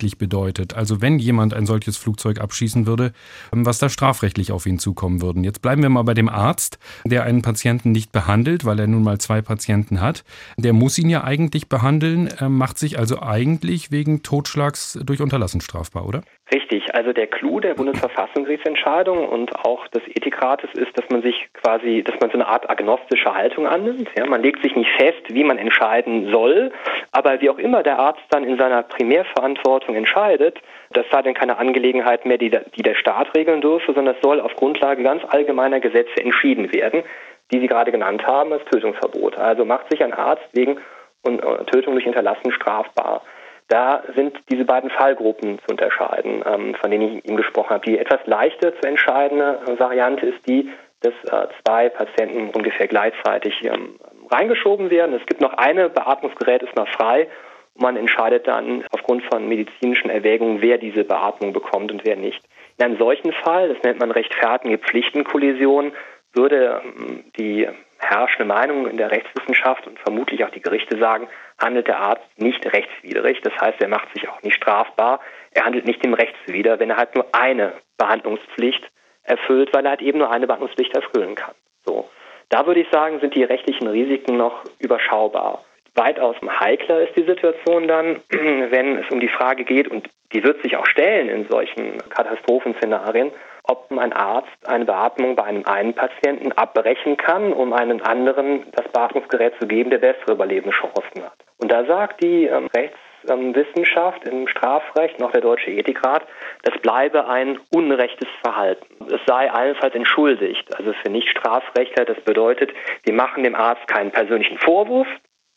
[0.00, 0.74] strafrechtlich bedeutet.
[0.74, 3.12] Also wenn jemand ein solches Flugzeug abschießen würde,
[3.50, 5.44] was da strafrechtlich auf ihn zukommen würden.
[5.44, 9.02] Jetzt bleiben wir mal bei dem Arzt, der einen Patienten nicht behandelt, weil er nun
[9.02, 10.24] mal zwei Patienten hat.
[10.56, 16.06] Der muss ihn ja eigentlich behandeln, macht sich also eigentlich wegen Totschlags durch Unterlassen strafbar,
[16.06, 16.22] oder?
[16.52, 22.02] Richtig, also der Clou der Bundesverfassungsgerichtsentscheidung und auch des Ethikrates ist, dass man sich quasi,
[22.02, 24.08] dass man so eine Art agnostische Haltung annimmt.
[24.18, 26.72] Ja, man legt sich nicht fest, wie man entscheiden soll,
[27.12, 30.58] aber wie auch immer der Arzt dann in seiner Primärverantwortung entscheidet,
[30.92, 34.40] das sei denn keine Angelegenheit mehr, die, die der Staat regeln dürfe, sondern das soll
[34.40, 37.04] auf Grundlage ganz allgemeiner Gesetze entschieden werden,
[37.52, 39.38] die Sie gerade genannt haben, als Tötungsverbot.
[39.38, 40.78] Also macht sich ein Arzt wegen
[41.24, 43.22] äh, Tötung durch Hinterlassen strafbar.
[43.70, 47.86] Da sind diese beiden Fallgruppen zu unterscheiden, ähm, von denen ich eben gesprochen habe.
[47.86, 50.68] Die etwas leichter zu entscheidende Variante ist die,
[51.02, 53.94] dass äh, zwei Patienten ungefähr gleichzeitig ähm,
[54.28, 55.14] reingeschoben werden.
[55.14, 57.28] Es gibt noch eine Beatmungsgerät, ist noch frei.
[57.76, 62.42] Man entscheidet dann aufgrund von medizinischen Erwägungen, wer diese Beatmung bekommt und wer nicht.
[62.76, 65.92] In einem solchen Fall, das nennt man rechtfertige Pflichtenkollision,
[66.34, 67.68] würde ähm, die
[68.00, 72.64] herrschende Meinung in der Rechtswissenschaft und vermutlich auch die Gerichte sagen, handelt der Arzt nicht
[72.72, 73.40] rechtswidrig.
[73.42, 75.20] Das heißt, er macht sich auch nicht strafbar.
[75.52, 78.90] Er handelt nicht dem Recht zuwider, wenn er halt nur eine Behandlungspflicht
[79.22, 81.54] erfüllt, weil er halt eben nur eine Behandlungspflicht erfüllen kann.
[81.84, 82.08] So.
[82.48, 85.64] Da würde ich sagen, sind die rechtlichen Risiken noch überschaubar.
[85.94, 90.62] Weitaus heikler ist die Situation dann, wenn es um die Frage geht, und die wird
[90.62, 93.32] sich auch stellen in solchen Katastrophenszenarien,
[93.64, 98.88] ob ein Arzt eine Beatmung bei einem einen Patienten abbrechen kann, um einem anderen das
[98.92, 101.34] Beatmungsgerät zu geben, der bessere Überlebenschancen hat.
[101.58, 106.26] Und da sagt die ähm, Rechtswissenschaft ähm, im Strafrecht, noch der Deutsche Ethikrat,
[106.62, 108.86] das bleibe ein unrechtes Verhalten.
[109.06, 110.76] Es sei allenfalls entschuldigt.
[110.76, 112.72] Also für Nicht-Strafrechtler, das bedeutet,
[113.04, 115.08] wir machen dem Arzt keinen persönlichen Vorwurf,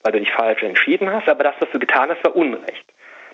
[0.04, 2.93] weil du dich falsch entschieden hast, aber das, was du getan hast, war Unrecht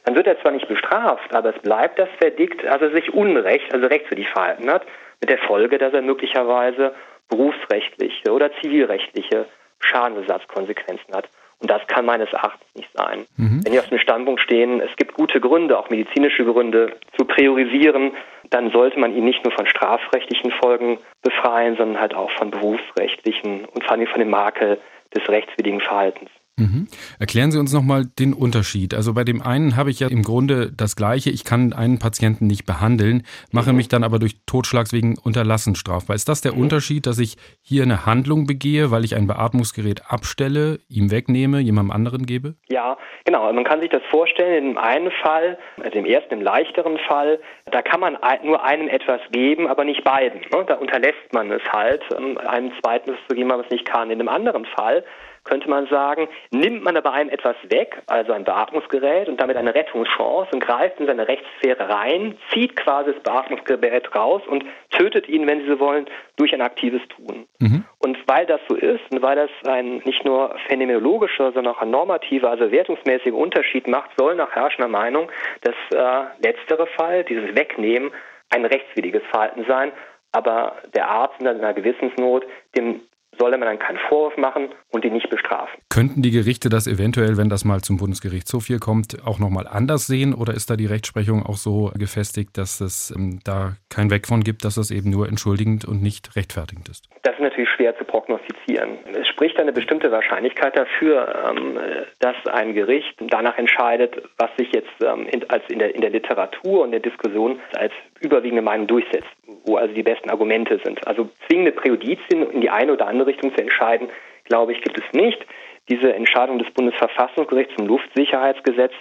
[0.10, 3.72] dann wird er zwar nicht bestraft, aber es bleibt das Verdikt, also er sich unrecht,
[3.72, 4.82] also rechtswidrig verhalten hat,
[5.22, 6.96] mit der Folge, dass er möglicherweise
[7.30, 9.46] berufsrechtliche oder zivilrechtliche
[9.80, 11.30] Schadensersatzkonsequenzen hat.
[11.60, 13.28] Und das kann meines Erachtens nicht sein.
[13.38, 13.62] Mhm.
[13.64, 18.14] Wenn wir auf dem Standpunkt stehen, es gibt gute Gründe, auch medizinische Gründe, zu priorisieren,
[18.50, 23.66] dann sollte man ihn nicht nur von strafrechtlichen Folgen befreien, sondern halt auch von berufsrechtlichen
[23.66, 24.80] und vor allem von dem Makel
[25.16, 26.32] des rechtswidrigen Verhaltens.
[26.60, 26.88] Mhm.
[27.20, 28.94] Erklären Sie uns nochmal den Unterschied.
[28.94, 31.30] Also bei dem einen habe ich ja im Grunde das Gleiche.
[31.30, 33.78] Ich kann einen Patienten nicht behandeln, mache mhm.
[33.78, 36.16] mich dann aber durch Totschlags wegen Unterlassen strafbar.
[36.16, 36.62] Ist das der mhm.
[36.62, 41.92] Unterschied, dass ich hier eine Handlung begehe, weil ich ein Beatmungsgerät abstelle, ihm wegnehme, jemandem
[41.92, 42.56] anderen gebe?
[42.70, 43.52] Ja, genau.
[43.52, 47.40] Man kann sich das vorstellen, in dem einen Fall, also im ersten, im leichteren Fall,
[47.72, 50.42] da kann man nur einem etwas geben, aber nicht beiden.
[50.42, 50.66] Ne?
[50.68, 54.12] Da unterlässt man es halt, ähm, einem zweiten zu geben, was nicht kann.
[54.12, 55.04] In dem anderen Fall
[55.44, 59.74] könnte man sagen, nimmt man aber einem etwas weg, also ein Beatmungsgerät und damit eine
[59.74, 65.48] Rettungschance und greift in seine Rechtssphäre rein, zieht quasi das Beatmungsgerät raus und tötet ihn,
[65.48, 67.46] wenn Sie so wollen, durch ein aktives Tun.
[67.60, 67.86] Mhm.
[68.00, 71.92] Und weil das so ist und weil das ein nicht nur phänomenologischer, sondern auch ein
[71.92, 75.30] normativer, also wertungsmäßiger Unterschied macht, soll nach herrschender Meinung
[75.62, 78.12] das äh, letztere Fall, dieses Wegnehmen,
[78.50, 79.92] ein rechtswidriges Verhalten sein.
[80.32, 83.02] Aber der Arzt in einer Gewissensnot, dem
[83.38, 85.80] solle man dann keinen Vorwurf machen und ihn nicht bestrafen.
[85.90, 90.08] Könnten die Gerichte das eventuell, wenn das mal zum Bundesgerichtshof hier kommt, auch nochmal anders
[90.08, 94.28] sehen oder ist da die Rechtsprechung auch so gefestigt, dass es ähm, da kein Weg
[94.28, 97.08] von gibt, dass das eben nur entschuldigend und nicht rechtfertigend ist?
[97.24, 98.98] Das ist natürlich schwer zu prognostizieren.
[99.14, 101.80] Es spricht eine bestimmte Wahrscheinlichkeit dafür, ähm,
[102.20, 106.10] dass ein Gericht danach entscheidet, was sich jetzt ähm, in, als in der, in der
[106.10, 109.30] Literatur und der Diskussion als überwiegende Meinung durchsetzt,
[109.66, 111.06] wo also die besten Argumente sind.
[111.08, 114.10] Also zwingende Präjudizien in die eine oder andere Richtung zu entscheiden,
[114.46, 115.46] glaube ich, gibt es nicht.
[115.90, 118.94] Diese Entscheidung des Bundesverfassungsgerichts zum Luftsicherheitsgesetz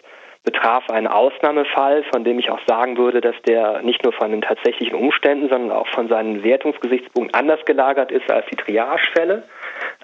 [0.45, 4.41] betraf einen Ausnahmefall, von dem ich auch sagen würde, dass der nicht nur von den
[4.41, 9.43] tatsächlichen Umständen, sondern auch von seinen Wertungsgesichtspunkten anders gelagert ist als die Triagefälle.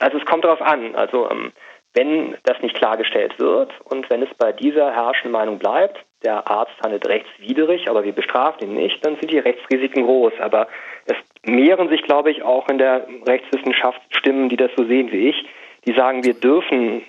[0.01, 0.95] Also es kommt darauf an.
[0.95, 1.53] Also ähm,
[1.95, 6.75] wenn das nicht klargestellt wird und wenn es bei dieser herrschenden Meinung bleibt, der Arzt
[6.83, 10.33] handelt rechtswidrig, aber wir bestrafen ihn nicht, dann sind die Rechtsrisiken groß.
[10.41, 10.69] Aber
[11.07, 15.29] es mehren sich, glaube ich, auch in der Rechtswissenschaft Stimmen, die das so sehen wie
[15.29, 15.47] ich,
[15.87, 17.03] die sagen, wir dürfen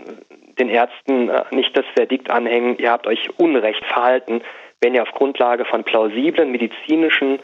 [0.60, 4.41] den Ärzten äh, nicht das Verdikt anhängen, ihr habt euch unrecht verhalten,
[4.82, 7.39] wenn ihr auf Grundlage von plausiblen medizinischen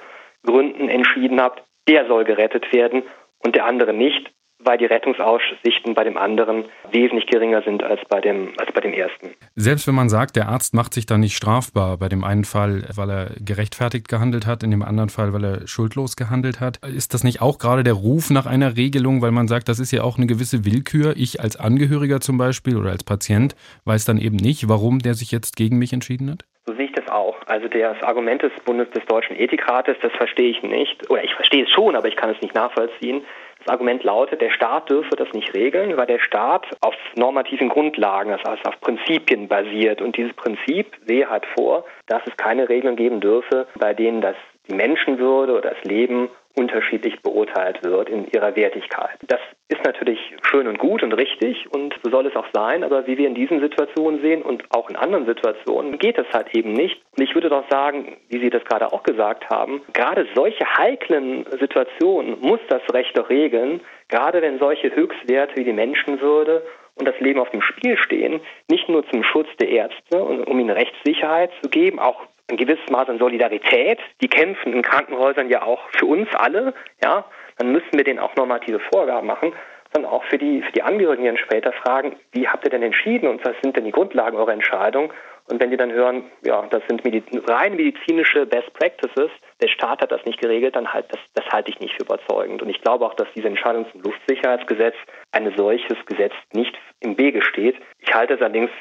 [0.45, 3.03] Gründen entschieden habt, der soll gerettet werden
[3.39, 4.31] und der andere nicht,
[4.63, 8.93] weil die Rettungsaussichten bei dem anderen wesentlich geringer sind als bei dem, als bei dem
[8.93, 9.31] ersten.
[9.55, 12.83] Selbst wenn man sagt, der Arzt macht sich da nicht strafbar, bei dem einen Fall,
[12.95, 17.13] weil er gerechtfertigt gehandelt hat, in dem anderen Fall, weil er schuldlos gehandelt hat, ist
[17.13, 20.03] das nicht auch gerade der Ruf nach einer Regelung, weil man sagt, das ist ja
[20.03, 21.13] auch eine gewisse Willkür.
[21.17, 25.31] Ich als Angehöriger zum Beispiel oder als Patient weiß dann eben nicht, warum der sich
[25.31, 26.45] jetzt gegen mich entschieden hat?
[26.65, 27.35] So sehe ich das auch.
[27.47, 31.09] Also das Argument des Bundes des Deutschen Ethikrates, das verstehe ich nicht.
[31.09, 33.23] Oder ich verstehe es schon, aber ich kann es nicht nachvollziehen.
[33.63, 38.31] Das Argument lautet, der Staat dürfe das nicht regeln, weil der Staat auf normativen Grundlagen,
[38.31, 40.01] das heißt auf Prinzipien basiert.
[40.01, 44.35] Und dieses Prinzip sehe halt vor, dass es keine Regeln geben dürfe, bei denen das
[44.67, 49.17] die Menschenwürde oder das Leben unterschiedlich beurteilt wird in ihrer Wertigkeit.
[49.27, 53.07] Das ist natürlich schön und gut und richtig und so soll es auch sein, aber
[53.07, 56.73] wie wir in diesen Situationen sehen und auch in anderen Situationen geht es halt eben
[56.73, 57.01] nicht.
[57.17, 61.45] Und ich würde doch sagen, wie Sie das gerade auch gesagt haben, gerade solche heiklen
[61.59, 66.63] Situationen muss das Recht doch regeln, gerade wenn solche Höchstwerte wie die Menschenwürde
[66.95, 70.59] und das Leben auf dem Spiel stehen, nicht nur zum Schutz der Ärzte und um
[70.59, 73.99] ihnen Rechtssicherheit zu geben, auch ein gewisses Maß an Solidarität.
[74.21, 77.25] Die kämpfen in Krankenhäusern ja auch für uns alle, ja.
[77.57, 79.53] Dann müssen wir denen auch normative Vorgaben machen,
[79.93, 83.27] sondern auch für die, für die Angehörigen, dann später fragen, wie habt ihr denn entschieden
[83.27, 85.13] und was sind denn die Grundlagen eurer Entscheidung?
[85.47, 89.29] Und wenn die dann hören, ja, das sind Mediz rein medizinische Best Practices,
[89.61, 92.61] der Staat hat das nicht geregelt, dann halt, das, das halte ich nicht für überzeugend.
[92.61, 94.95] Und ich glaube auch, dass diese Entscheidung zum Luftsicherheitsgesetz
[95.31, 97.75] ein solches Gesetz nicht im Wege steht.
[97.99, 98.71] Ich halte es allerdings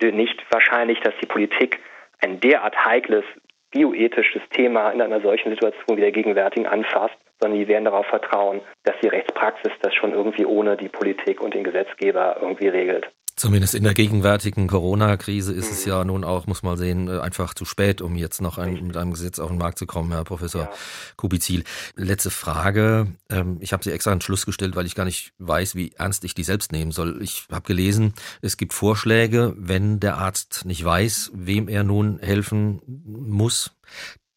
[0.00, 1.80] für nicht wahrscheinlich, dass die Politik
[2.24, 3.24] ein derart heikles
[3.70, 8.60] bioethisches Thema in einer solchen Situation wie der gegenwärtigen anfasst, sondern die werden darauf vertrauen,
[8.84, 13.10] dass die Rechtspraxis das schon irgendwie ohne die Politik und den Gesetzgeber irgendwie regelt.
[13.36, 17.52] Zumindest in der gegenwärtigen Corona-Krise ist es ja nun auch, muss man sehen, äh, einfach
[17.54, 20.22] zu spät, um jetzt noch ein, mit einem Gesetz auf den Markt zu kommen, Herr
[20.22, 20.72] Professor ja.
[21.16, 21.64] Kubizil.
[21.96, 23.08] Letzte Frage.
[23.28, 26.24] Ähm, ich habe sie extra an Schluss gestellt, weil ich gar nicht weiß, wie ernst
[26.24, 27.20] ich die selbst nehmen soll.
[27.22, 32.80] Ich habe gelesen, es gibt Vorschläge, wenn der Arzt nicht weiß, wem er nun helfen
[32.86, 33.72] muss,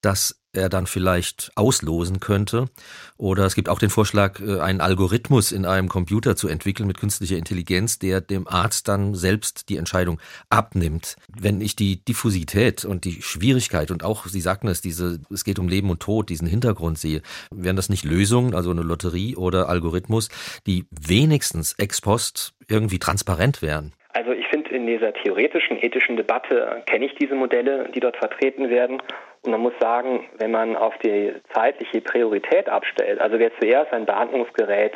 [0.02, 2.70] dass er dann vielleicht auslosen könnte.
[3.18, 7.00] Oder es gibt auch den Vorschlag, äh, einen Algorithmus in einem Computer zu entwickeln mit
[7.00, 11.16] künstlicher Intelligenz, der dem Arzt dann selbst die Entscheidung abnimmt.
[11.28, 15.60] Wenn ich die Diffusität und die Schwierigkeit und auch, Sie sagten es, diese, es geht
[15.60, 19.70] um Leben und Tod, diesen Hintergrund sehe, wären das nicht Lösungen, also eine Lotterie oder
[19.70, 20.30] Algorithmus,
[20.66, 23.94] die wenigstens ex post irgendwie transparent wären?
[24.18, 28.68] Also ich finde, in dieser theoretischen, ethischen Debatte kenne ich diese Modelle, die dort vertreten
[28.68, 29.00] werden.
[29.44, 34.08] Und man muss sagen, wenn man auf die zeitliche Priorität abstellt, also wer zuerst ein
[34.08, 34.94] Beatmungsgerät,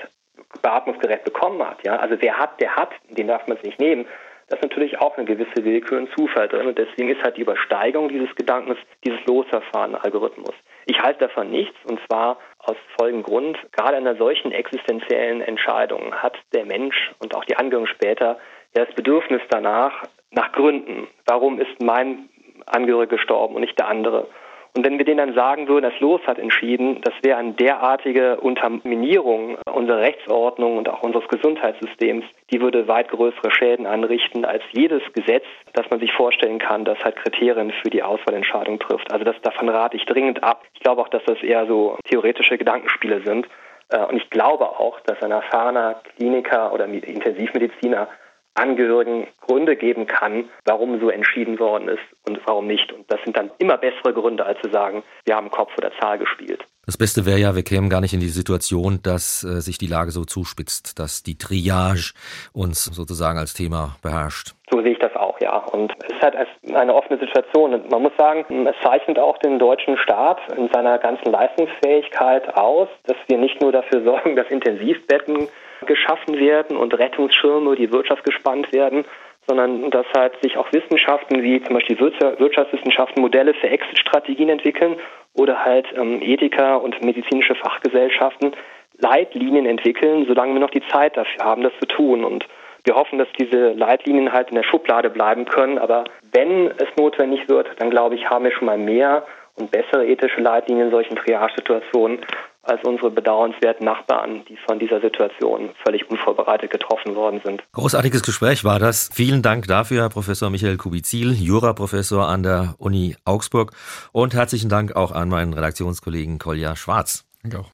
[0.64, 4.08] Beatmungsgerät bekommen hat, ja, also wer hat, der hat, den darf man es nicht nehmen,
[4.48, 6.66] das ist natürlich auch eine gewisse Willkür und Zufall drin.
[6.66, 10.56] Und deswegen ist halt die Übersteigung dieses Gedankens dieses Losverfahren Algorithmus.
[10.88, 13.58] Ich halte davon nichts und zwar aus folgendem Grund.
[13.72, 18.40] Gerade in einer solchen existenziellen Entscheidung hat der Mensch und auch die Angehörigen später
[18.74, 21.08] das Bedürfnis danach, nach Gründen.
[21.26, 22.30] Warum ist mein
[22.66, 24.28] Angehöriger gestorben und nicht der andere?
[24.74, 28.40] Und wenn wir denen dann sagen würden, das Los hat entschieden, das wäre eine derartige
[28.40, 35.02] Unterminierung unserer Rechtsordnung und auch unseres Gesundheitssystems, die würde weit größere Schäden anrichten als jedes
[35.12, 39.12] Gesetz, das man sich vorstellen kann, das halt Kriterien für die Auswahlentscheidung trifft.
[39.12, 40.64] Also das, davon rate ich dringend ab.
[40.74, 43.48] Ich glaube auch, dass das eher so theoretische Gedankenspiele sind.
[43.90, 48.08] Äh, und ich glaube auch, dass ein erfahrener Kliniker oder Intensivmediziner
[48.54, 52.92] Angehörigen Gründe geben kann, warum so entschieden worden ist und warum nicht.
[52.92, 56.18] Und das sind dann immer bessere Gründe, als zu sagen, wir haben Kopf oder Zahl
[56.18, 56.66] gespielt.
[56.86, 59.88] Das Beste wäre ja, wir kämen gar nicht in die Situation, dass äh, sich die
[59.88, 62.14] Lage so zuspitzt, dass die Triage
[62.54, 64.56] uns sozusagen als Thema beherrscht.
[64.72, 65.58] So sehe ich das auch, ja.
[65.58, 66.36] Und es ist halt
[66.74, 67.74] eine offene Situation.
[67.74, 72.88] Und man muss sagen, es zeichnet auch den deutschen Staat in seiner ganzen Leistungsfähigkeit aus,
[73.06, 75.50] dass wir nicht nur dafür sorgen, dass Intensivbetten
[75.86, 79.06] geschaffen werden und Rettungsschirme, die Wirtschaft gespannt werden,
[79.48, 84.98] sondern dass halt sich auch Wissenschaften wie zum Beispiel Wirtschaftswissenschaften Modelle für Exit-Strategien entwickeln
[85.34, 88.52] oder halt ähm, Ethiker und medizinische Fachgesellschaften
[89.00, 92.24] Leitlinien entwickeln, solange wir noch die Zeit dafür haben, das zu tun.
[92.24, 92.46] Und
[92.84, 95.78] wir hoffen, dass diese Leitlinien halt in der Schublade bleiben können.
[95.78, 100.06] Aber wenn es notwendig wird, dann glaube ich, haben wir schon mal mehr und bessere
[100.06, 102.20] ethische Leitlinien in solchen Triage-Situationen
[102.64, 107.64] als unsere bedauernswerten Nachbarn, die von dieser Situation völlig unvorbereitet getroffen worden sind.
[107.74, 109.10] Großartiges Gespräch war das.
[109.14, 113.72] Vielen Dank dafür, Herr Professor Michael Kubizil, Juraprofessor an der Uni Augsburg.
[114.12, 117.26] Und herzlichen Dank auch an meinen Redaktionskollegen Kolja Schwarz.
[117.42, 117.72] Danke auch.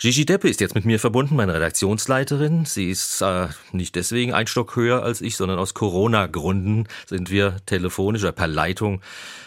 [0.00, 2.64] Gigi Deppe ist jetzt mit mir verbunden, meine Redaktionsleiterin.
[2.64, 7.56] Sie ist äh, nicht deswegen ein Stock höher als ich, sondern aus Corona-Gründen sind wir
[7.66, 9.02] telefonisch oder per Leitung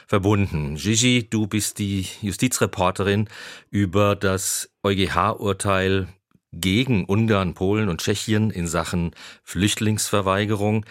[0.06, 0.76] verbunden.
[0.76, 3.30] Gigi, du bist die Justizreporterin
[3.72, 6.08] über das EuGH-Urteil
[6.52, 10.86] gegen Ungarn, Polen und Tschechien in Sachen Flüchtlingsverweigerung.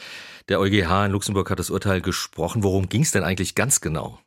[0.48, 2.64] Der EuGH in Luxemburg hat das Urteil gesprochen.
[2.64, 4.18] Worum ging es denn eigentlich ganz genau?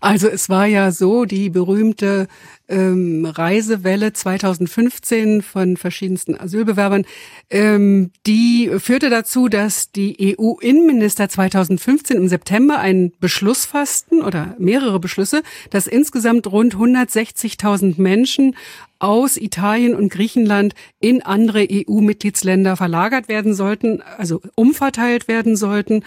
[0.00, 2.28] Also es war ja so, die berühmte
[2.68, 7.04] ähm, Reisewelle 2015 von verschiedensten Asylbewerbern,
[7.50, 14.98] ähm, die führte dazu, dass die EU-Innenminister 2015 im September einen Beschluss fassten oder mehrere
[14.98, 18.56] Beschlüsse, dass insgesamt rund 160.000 Menschen
[18.98, 26.02] aus Italien und Griechenland in andere EU-Mitgliedsländer verlagert werden sollten, also umverteilt werden sollten.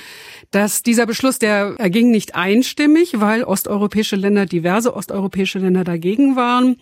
[0.51, 3.43] Dass dieser Beschluss, der erging nicht einstimmig, weil
[3.80, 6.77] osteuropäische Länder, diverse osteuropäische Länder dagegen waren.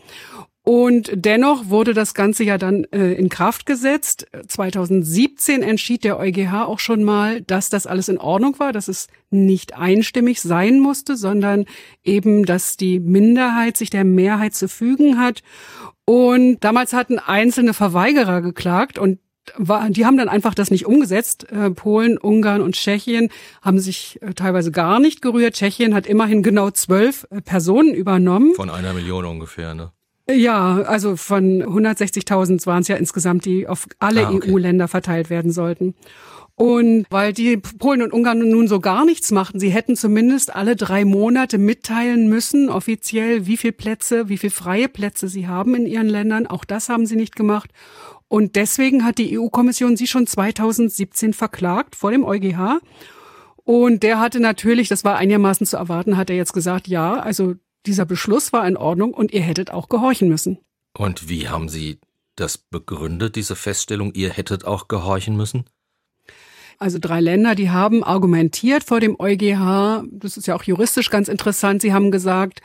[0.64, 4.28] Und dennoch wurde das Ganze ja dann äh, in Kraft gesetzt.
[4.48, 9.08] 2017 entschied der EuGH auch schon mal, dass das alles in Ordnung war, dass es
[9.30, 11.66] nicht einstimmig sein musste, sondern
[12.04, 15.42] eben, dass die Minderheit sich der Mehrheit zu fügen hat.
[16.04, 19.20] Und damals hatten einzelne Verweigerer geklagt und
[19.56, 21.52] war, die haben dann einfach das nicht umgesetzt.
[21.52, 23.30] Äh, Polen, Ungarn und Tschechien
[23.62, 25.56] haben sich äh, teilweise gar nicht gerührt.
[25.56, 28.54] Tschechien hat immerhin genau zwölf äh, Personen übernommen.
[28.56, 29.92] Von einer Million ungefähr, ne?
[30.30, 34.52] Ja, also von 160.000 waren es ja insgesamt, die auf alle ah, okay.
[34.52, 35.96] EU-Länder verteilt werden sollten.
[36.60, 40.76] Und weil die Polen und Ungarn nun so gar nichts machten, sie hätten zumindest alle
[40.76, 45.86] drei Monate mitteilen müssen, offiziell, wie viel Plätze, wie viel freie Plätze sie haben in
[45.86, 46.48] ihren Ländern.
[46.48, 47.70] Auch das haben sie nicht gemacht.
[48.30, 52.80] Und deswegen hat die EU-Kommission sie schon 2017 verklagt vor dem EuGH.
[53.64, 57.56] Und der hatte natürlich, das war einigermaßen zu erwarten, hat er jetzt gesagt, ja, also
[57.86, 60.60] dieser Beschluss war in Ordnung und ihr hättet auch gehorchen müssen.
[60.98, 62.00] Und wie haben Sie
[62.36, 65.66] das begründet, diese Feststellung, ihr hättet auch gehorchen müssen?
[66.80, 71.28] Also drei Länder, die haben argumentiert vor dem EuGH, das ist ja auch juristisch ganz
[71.28, 72.62] interessant, sie haben gesagt,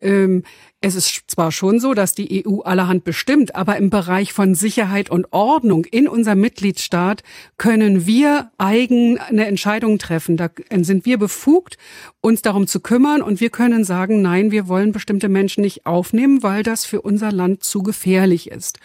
[0.00, 0.44] ähm,
[0.80, 5.10] es ist zwar schon so, dass die EU allerhand bestimmt, aber im Bereich von Sicherheit
[5.10, 7.24] und Ordnung in unserem Mitgliedstaat
[7.56, 10.36] können wir eigene Entscheidungen treffen.
[10.36, 10.50] Da
[10.82, 11.76] sind wir befugt,
[12.20, 16.42] uns darum zu kümmern und wir können sagen, nein, wir wollen bestimmte Menschen nicht aufnehmen,
[16.44, 18.78] weil das für unser Land zu gefährlich ist.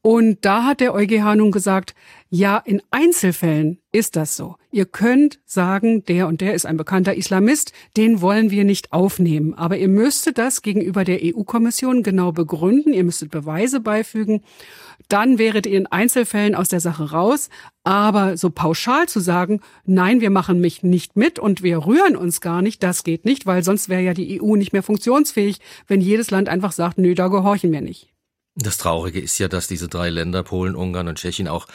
[0.00, 1.94] Und da hat der EuGH nun gesagt,
[2.34, 4.56] ja, in Einzelfällen ist das so.
[4.70, 9.52] Ihr könnt sagen, der und der ist ein bekannter Islamist, den wollen wir nicht aufnehmen.
[9.52, 14.40] Aber ihr müsstet das gegenüber der EU-Kommission genau begründen, ihr müsstet Beweise beifügen.
[15.08, 17.50] Dann wäret ihr in Einzelfällen aus der Sache raus.
[17.84, 22.40] Aber so pauschal zu sagen, nein, wir machen mich nicht mit und wir rühren uns
[22.40, 26.00] gar nicht, das geht nicht, weil sonst wäre ja die EU nicht mehr funktionsfähig, wenn
[26.00, 28.11] jedes Land einfach sagt, nö, da gehorchen wir nicht.
[28.54, 31.66] Das Traurige ist ja, dass diese drei Länder, Polen, Ungarn und Tschechien, auch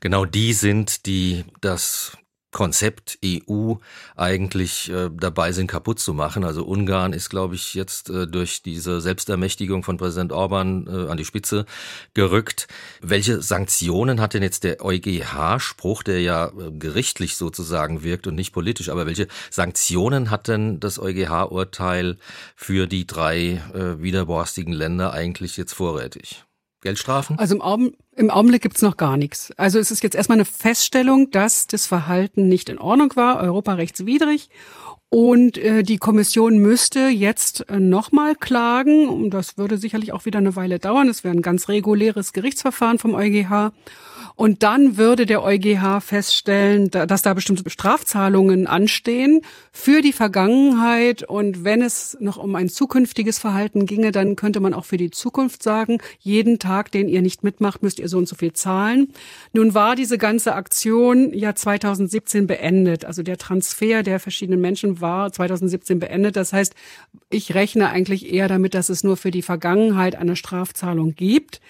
[0.00, 2.18] genau die sind, die das
[2.56, 3.74] Konzept EU
[4.16, 6.42] eigentlich äh, dabei sind, kaputt zu machen.
[6.42, 11.18] Also Ungarn ist, glaube ich, jetzt äh, durch diese Selbstermächtigung von Präsident Orban äh, an
[11.18, 11.66] die Spitze
[12.14, 12.66] gerückt.
[13.02, 18.54] Welche Sanktionen hat denn jetzt der EuGH-Spruch, der ja äh, gerichtlich sozusagen wirkt und nicht
[18.54, 22.16] politisch, aber welche Sanktionen hat denn das EuGH-Urteil
[22.54, 26.45] für die drei äh, widerborstigen Länder eigentlich jetzt vorrätig?
[26.82, 27.38] Geldstrafen?
[27.38, 29.52] Also im, Augen, im Augenblick gibt's noch gar nichts.
[29.56, 34.50] Also es ist jetzt erstmal eine Feststellung, dass das Verhalten nicht in Ordnung war, europarechtswidrig.
[35.08, 39.08] Und äh, die Kommission müsste jetzt äh, nochmal klagen.
[39.08, 41.08] Und das würde sicherlich auch wieder eine Weile dauern.
[41.08, 43.72] Es wäre ein ganz reguläres Gerichtsverfahren vom EuGH.
[44.36, 49.40] Und dann würde der EuGH feststellen, dass da bestimmte Strafzahlungen anstehen
[49.72, 51.22] für die Vergangenheit.
[51.22, 55.10] Und wenn es noch um ein zukünftiges Verhalten ginge, dann könnte man auch für die
[55.10, 59.08] Zukunft sagen, jeden Tag, den ihr nicht mitmacht, müsst ihr so und so viel zahlen.
[59.54, 63.06] Nun war diese ganze Aktion ja 2017 beendet.
[63.06, 66.36] Also der Transfer der verschiedenen Menschen war 2017 beendet.
[66.36, 66.74] Das heißt,
[67.30, 71.62] ich rechne eigentlich eher damit, dass es nur für die Vergangenheit eine Strafzahlung gibt.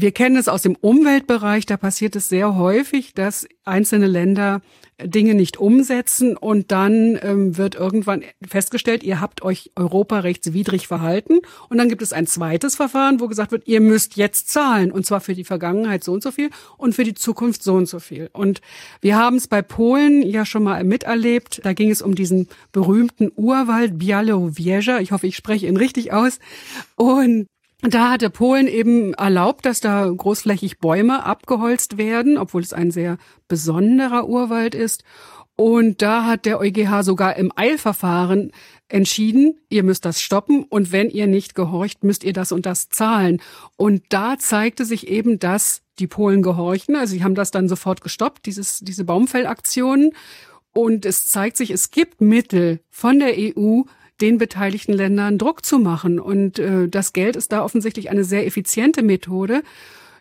[0.00, 4.60] Wir kennen es aus dem Umweltbereich, da passiert es sehr häufig, dass einzelne Länder
[5.02, 11.40] Dinge nicht umsetzen und dann ähm, wird irgendwann festgestellt, ihr habt euch europarechtswidrig verhalten.
[11.68, 14.92] Und dann gibt es ein zweites Verfahren, wo gesagt wird, ihr müsst jetzt zahlen.
[14.92, 17.88] Und zwar für die Vergangenheit so und so viel und für die Zukunft so und
[17.88, 18.30] so viel.
[18.32, 18.60] Und
[19.00, 23.32] wir haben es bei Polen ja schon mal miterlebt, da ging es um diesen berühmten
[23.34, 26.38] Urwald Białowieża, ich hoffe, ich spreche ihn richtig aus.
[26.94, 27.48] Und
[27.80, 33.18] da hatte Polen eben erlaubt, dass da großflächig Bäume abgeholzt werden, obwohl es ein sehr
[33.46, 35.04] besonderer Urwald ist.
[35.54, 38.52] Und da hat der EuGH sogar im Eilverfahren
[38.88, 42.88] entschieden, ihr müsst das stoppen und wenn ihr nicht gehorcht, müsst ihr das und das
[42.88, 43.42] zahlen.
[43.76, 46.96] Und da zeigte sich eben, dass die Polen gehorchen.
[46.96, 50.12] Also sie haben das dann sofort gestoppt, dieses, diese Baumfellaktionen.
[50.72, 53.82] Und es zeigt sich, es gibt Mittel von der EU,
[54.20, 56.18] den beteiligten Ländern Druck zu machen.
[56.18, 59.62] Und äh, das Geld ist da offensichtlich eine sehr effiziente Methode.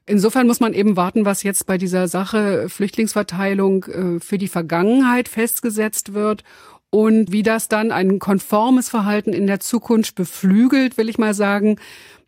[0.06, 5.28] Insofern muss man eben warten, was jetzt bei dieser Sache Flüchtlingsverteilung äh, für die Vergangenheit
[5.28, 6.44] festgesetzt wird
[6.90, 11.78] und wie das dann ein konformes Verhalten in der Zukunft beflügelt, will ich mal sagen.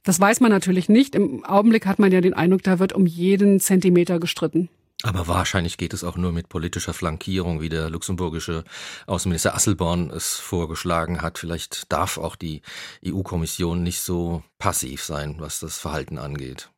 [0.04, 1.16] Das weiß man natürlich nicht.
[1.16, 4.70] Im Augenblick hat man ja den Eindruck, da wird um jeden Zentimeter gestritten.
[5.04, 8.66] Aber wahrscheinlich geht es auch nur mit politischer Flankierung, wie der luxemburgische
[9.08, 11.38] Außenminister Asselborn es vorgeschlagen hat.
[11.38, 12.62] Vielleicht darf auch die
[13.06, 16.70] EU-Kommission nicht so passiv sein, was das Verhalten angeht.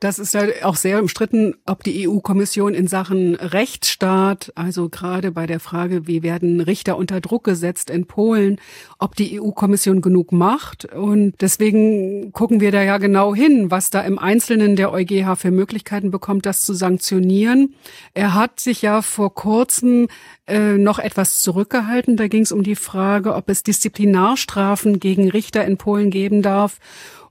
[0.00, 5.46] Das ist halt auch sehr umstritten, ob die EU-Kommission in Sachen Rechtsstaat, also gerade bei
[5.46, 8.60] der Frage, wie werden Richter unter Druck gesetzt in Polen,
[9.00, 10.84] ob die EU-Kommission genug macht.
[10.84, 15.50] Und deswegen gucken wir da ja genau hin, was da im Einzelnen der EuGH für
[15.50, 17.74] Möglichkeiten bekommt, das zu sanktionieren.
[18.14, 20.06] Er hat sich ja vor kurzem
[20.46, 22.16] äh, noch etwas zurückgehalten.
[22.16, 26.78] Da ging es um die Frage, ob es Disziplinarstrafen gegen Richter in Polen geben darf.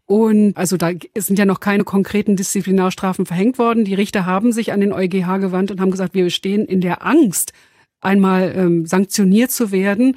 [0.08, 3.84] Und also da sind ja noch keine konkreten Disziplinarstrafen verhängt worden.
[3.84, 7.05] Die Richter haben sich an den EuGH gewandt und haben gesagt, wir stehen in der
[7.05, 7.51] Angst,
[7.99, 10.16] einmal ähm, sanktioniert zu werden.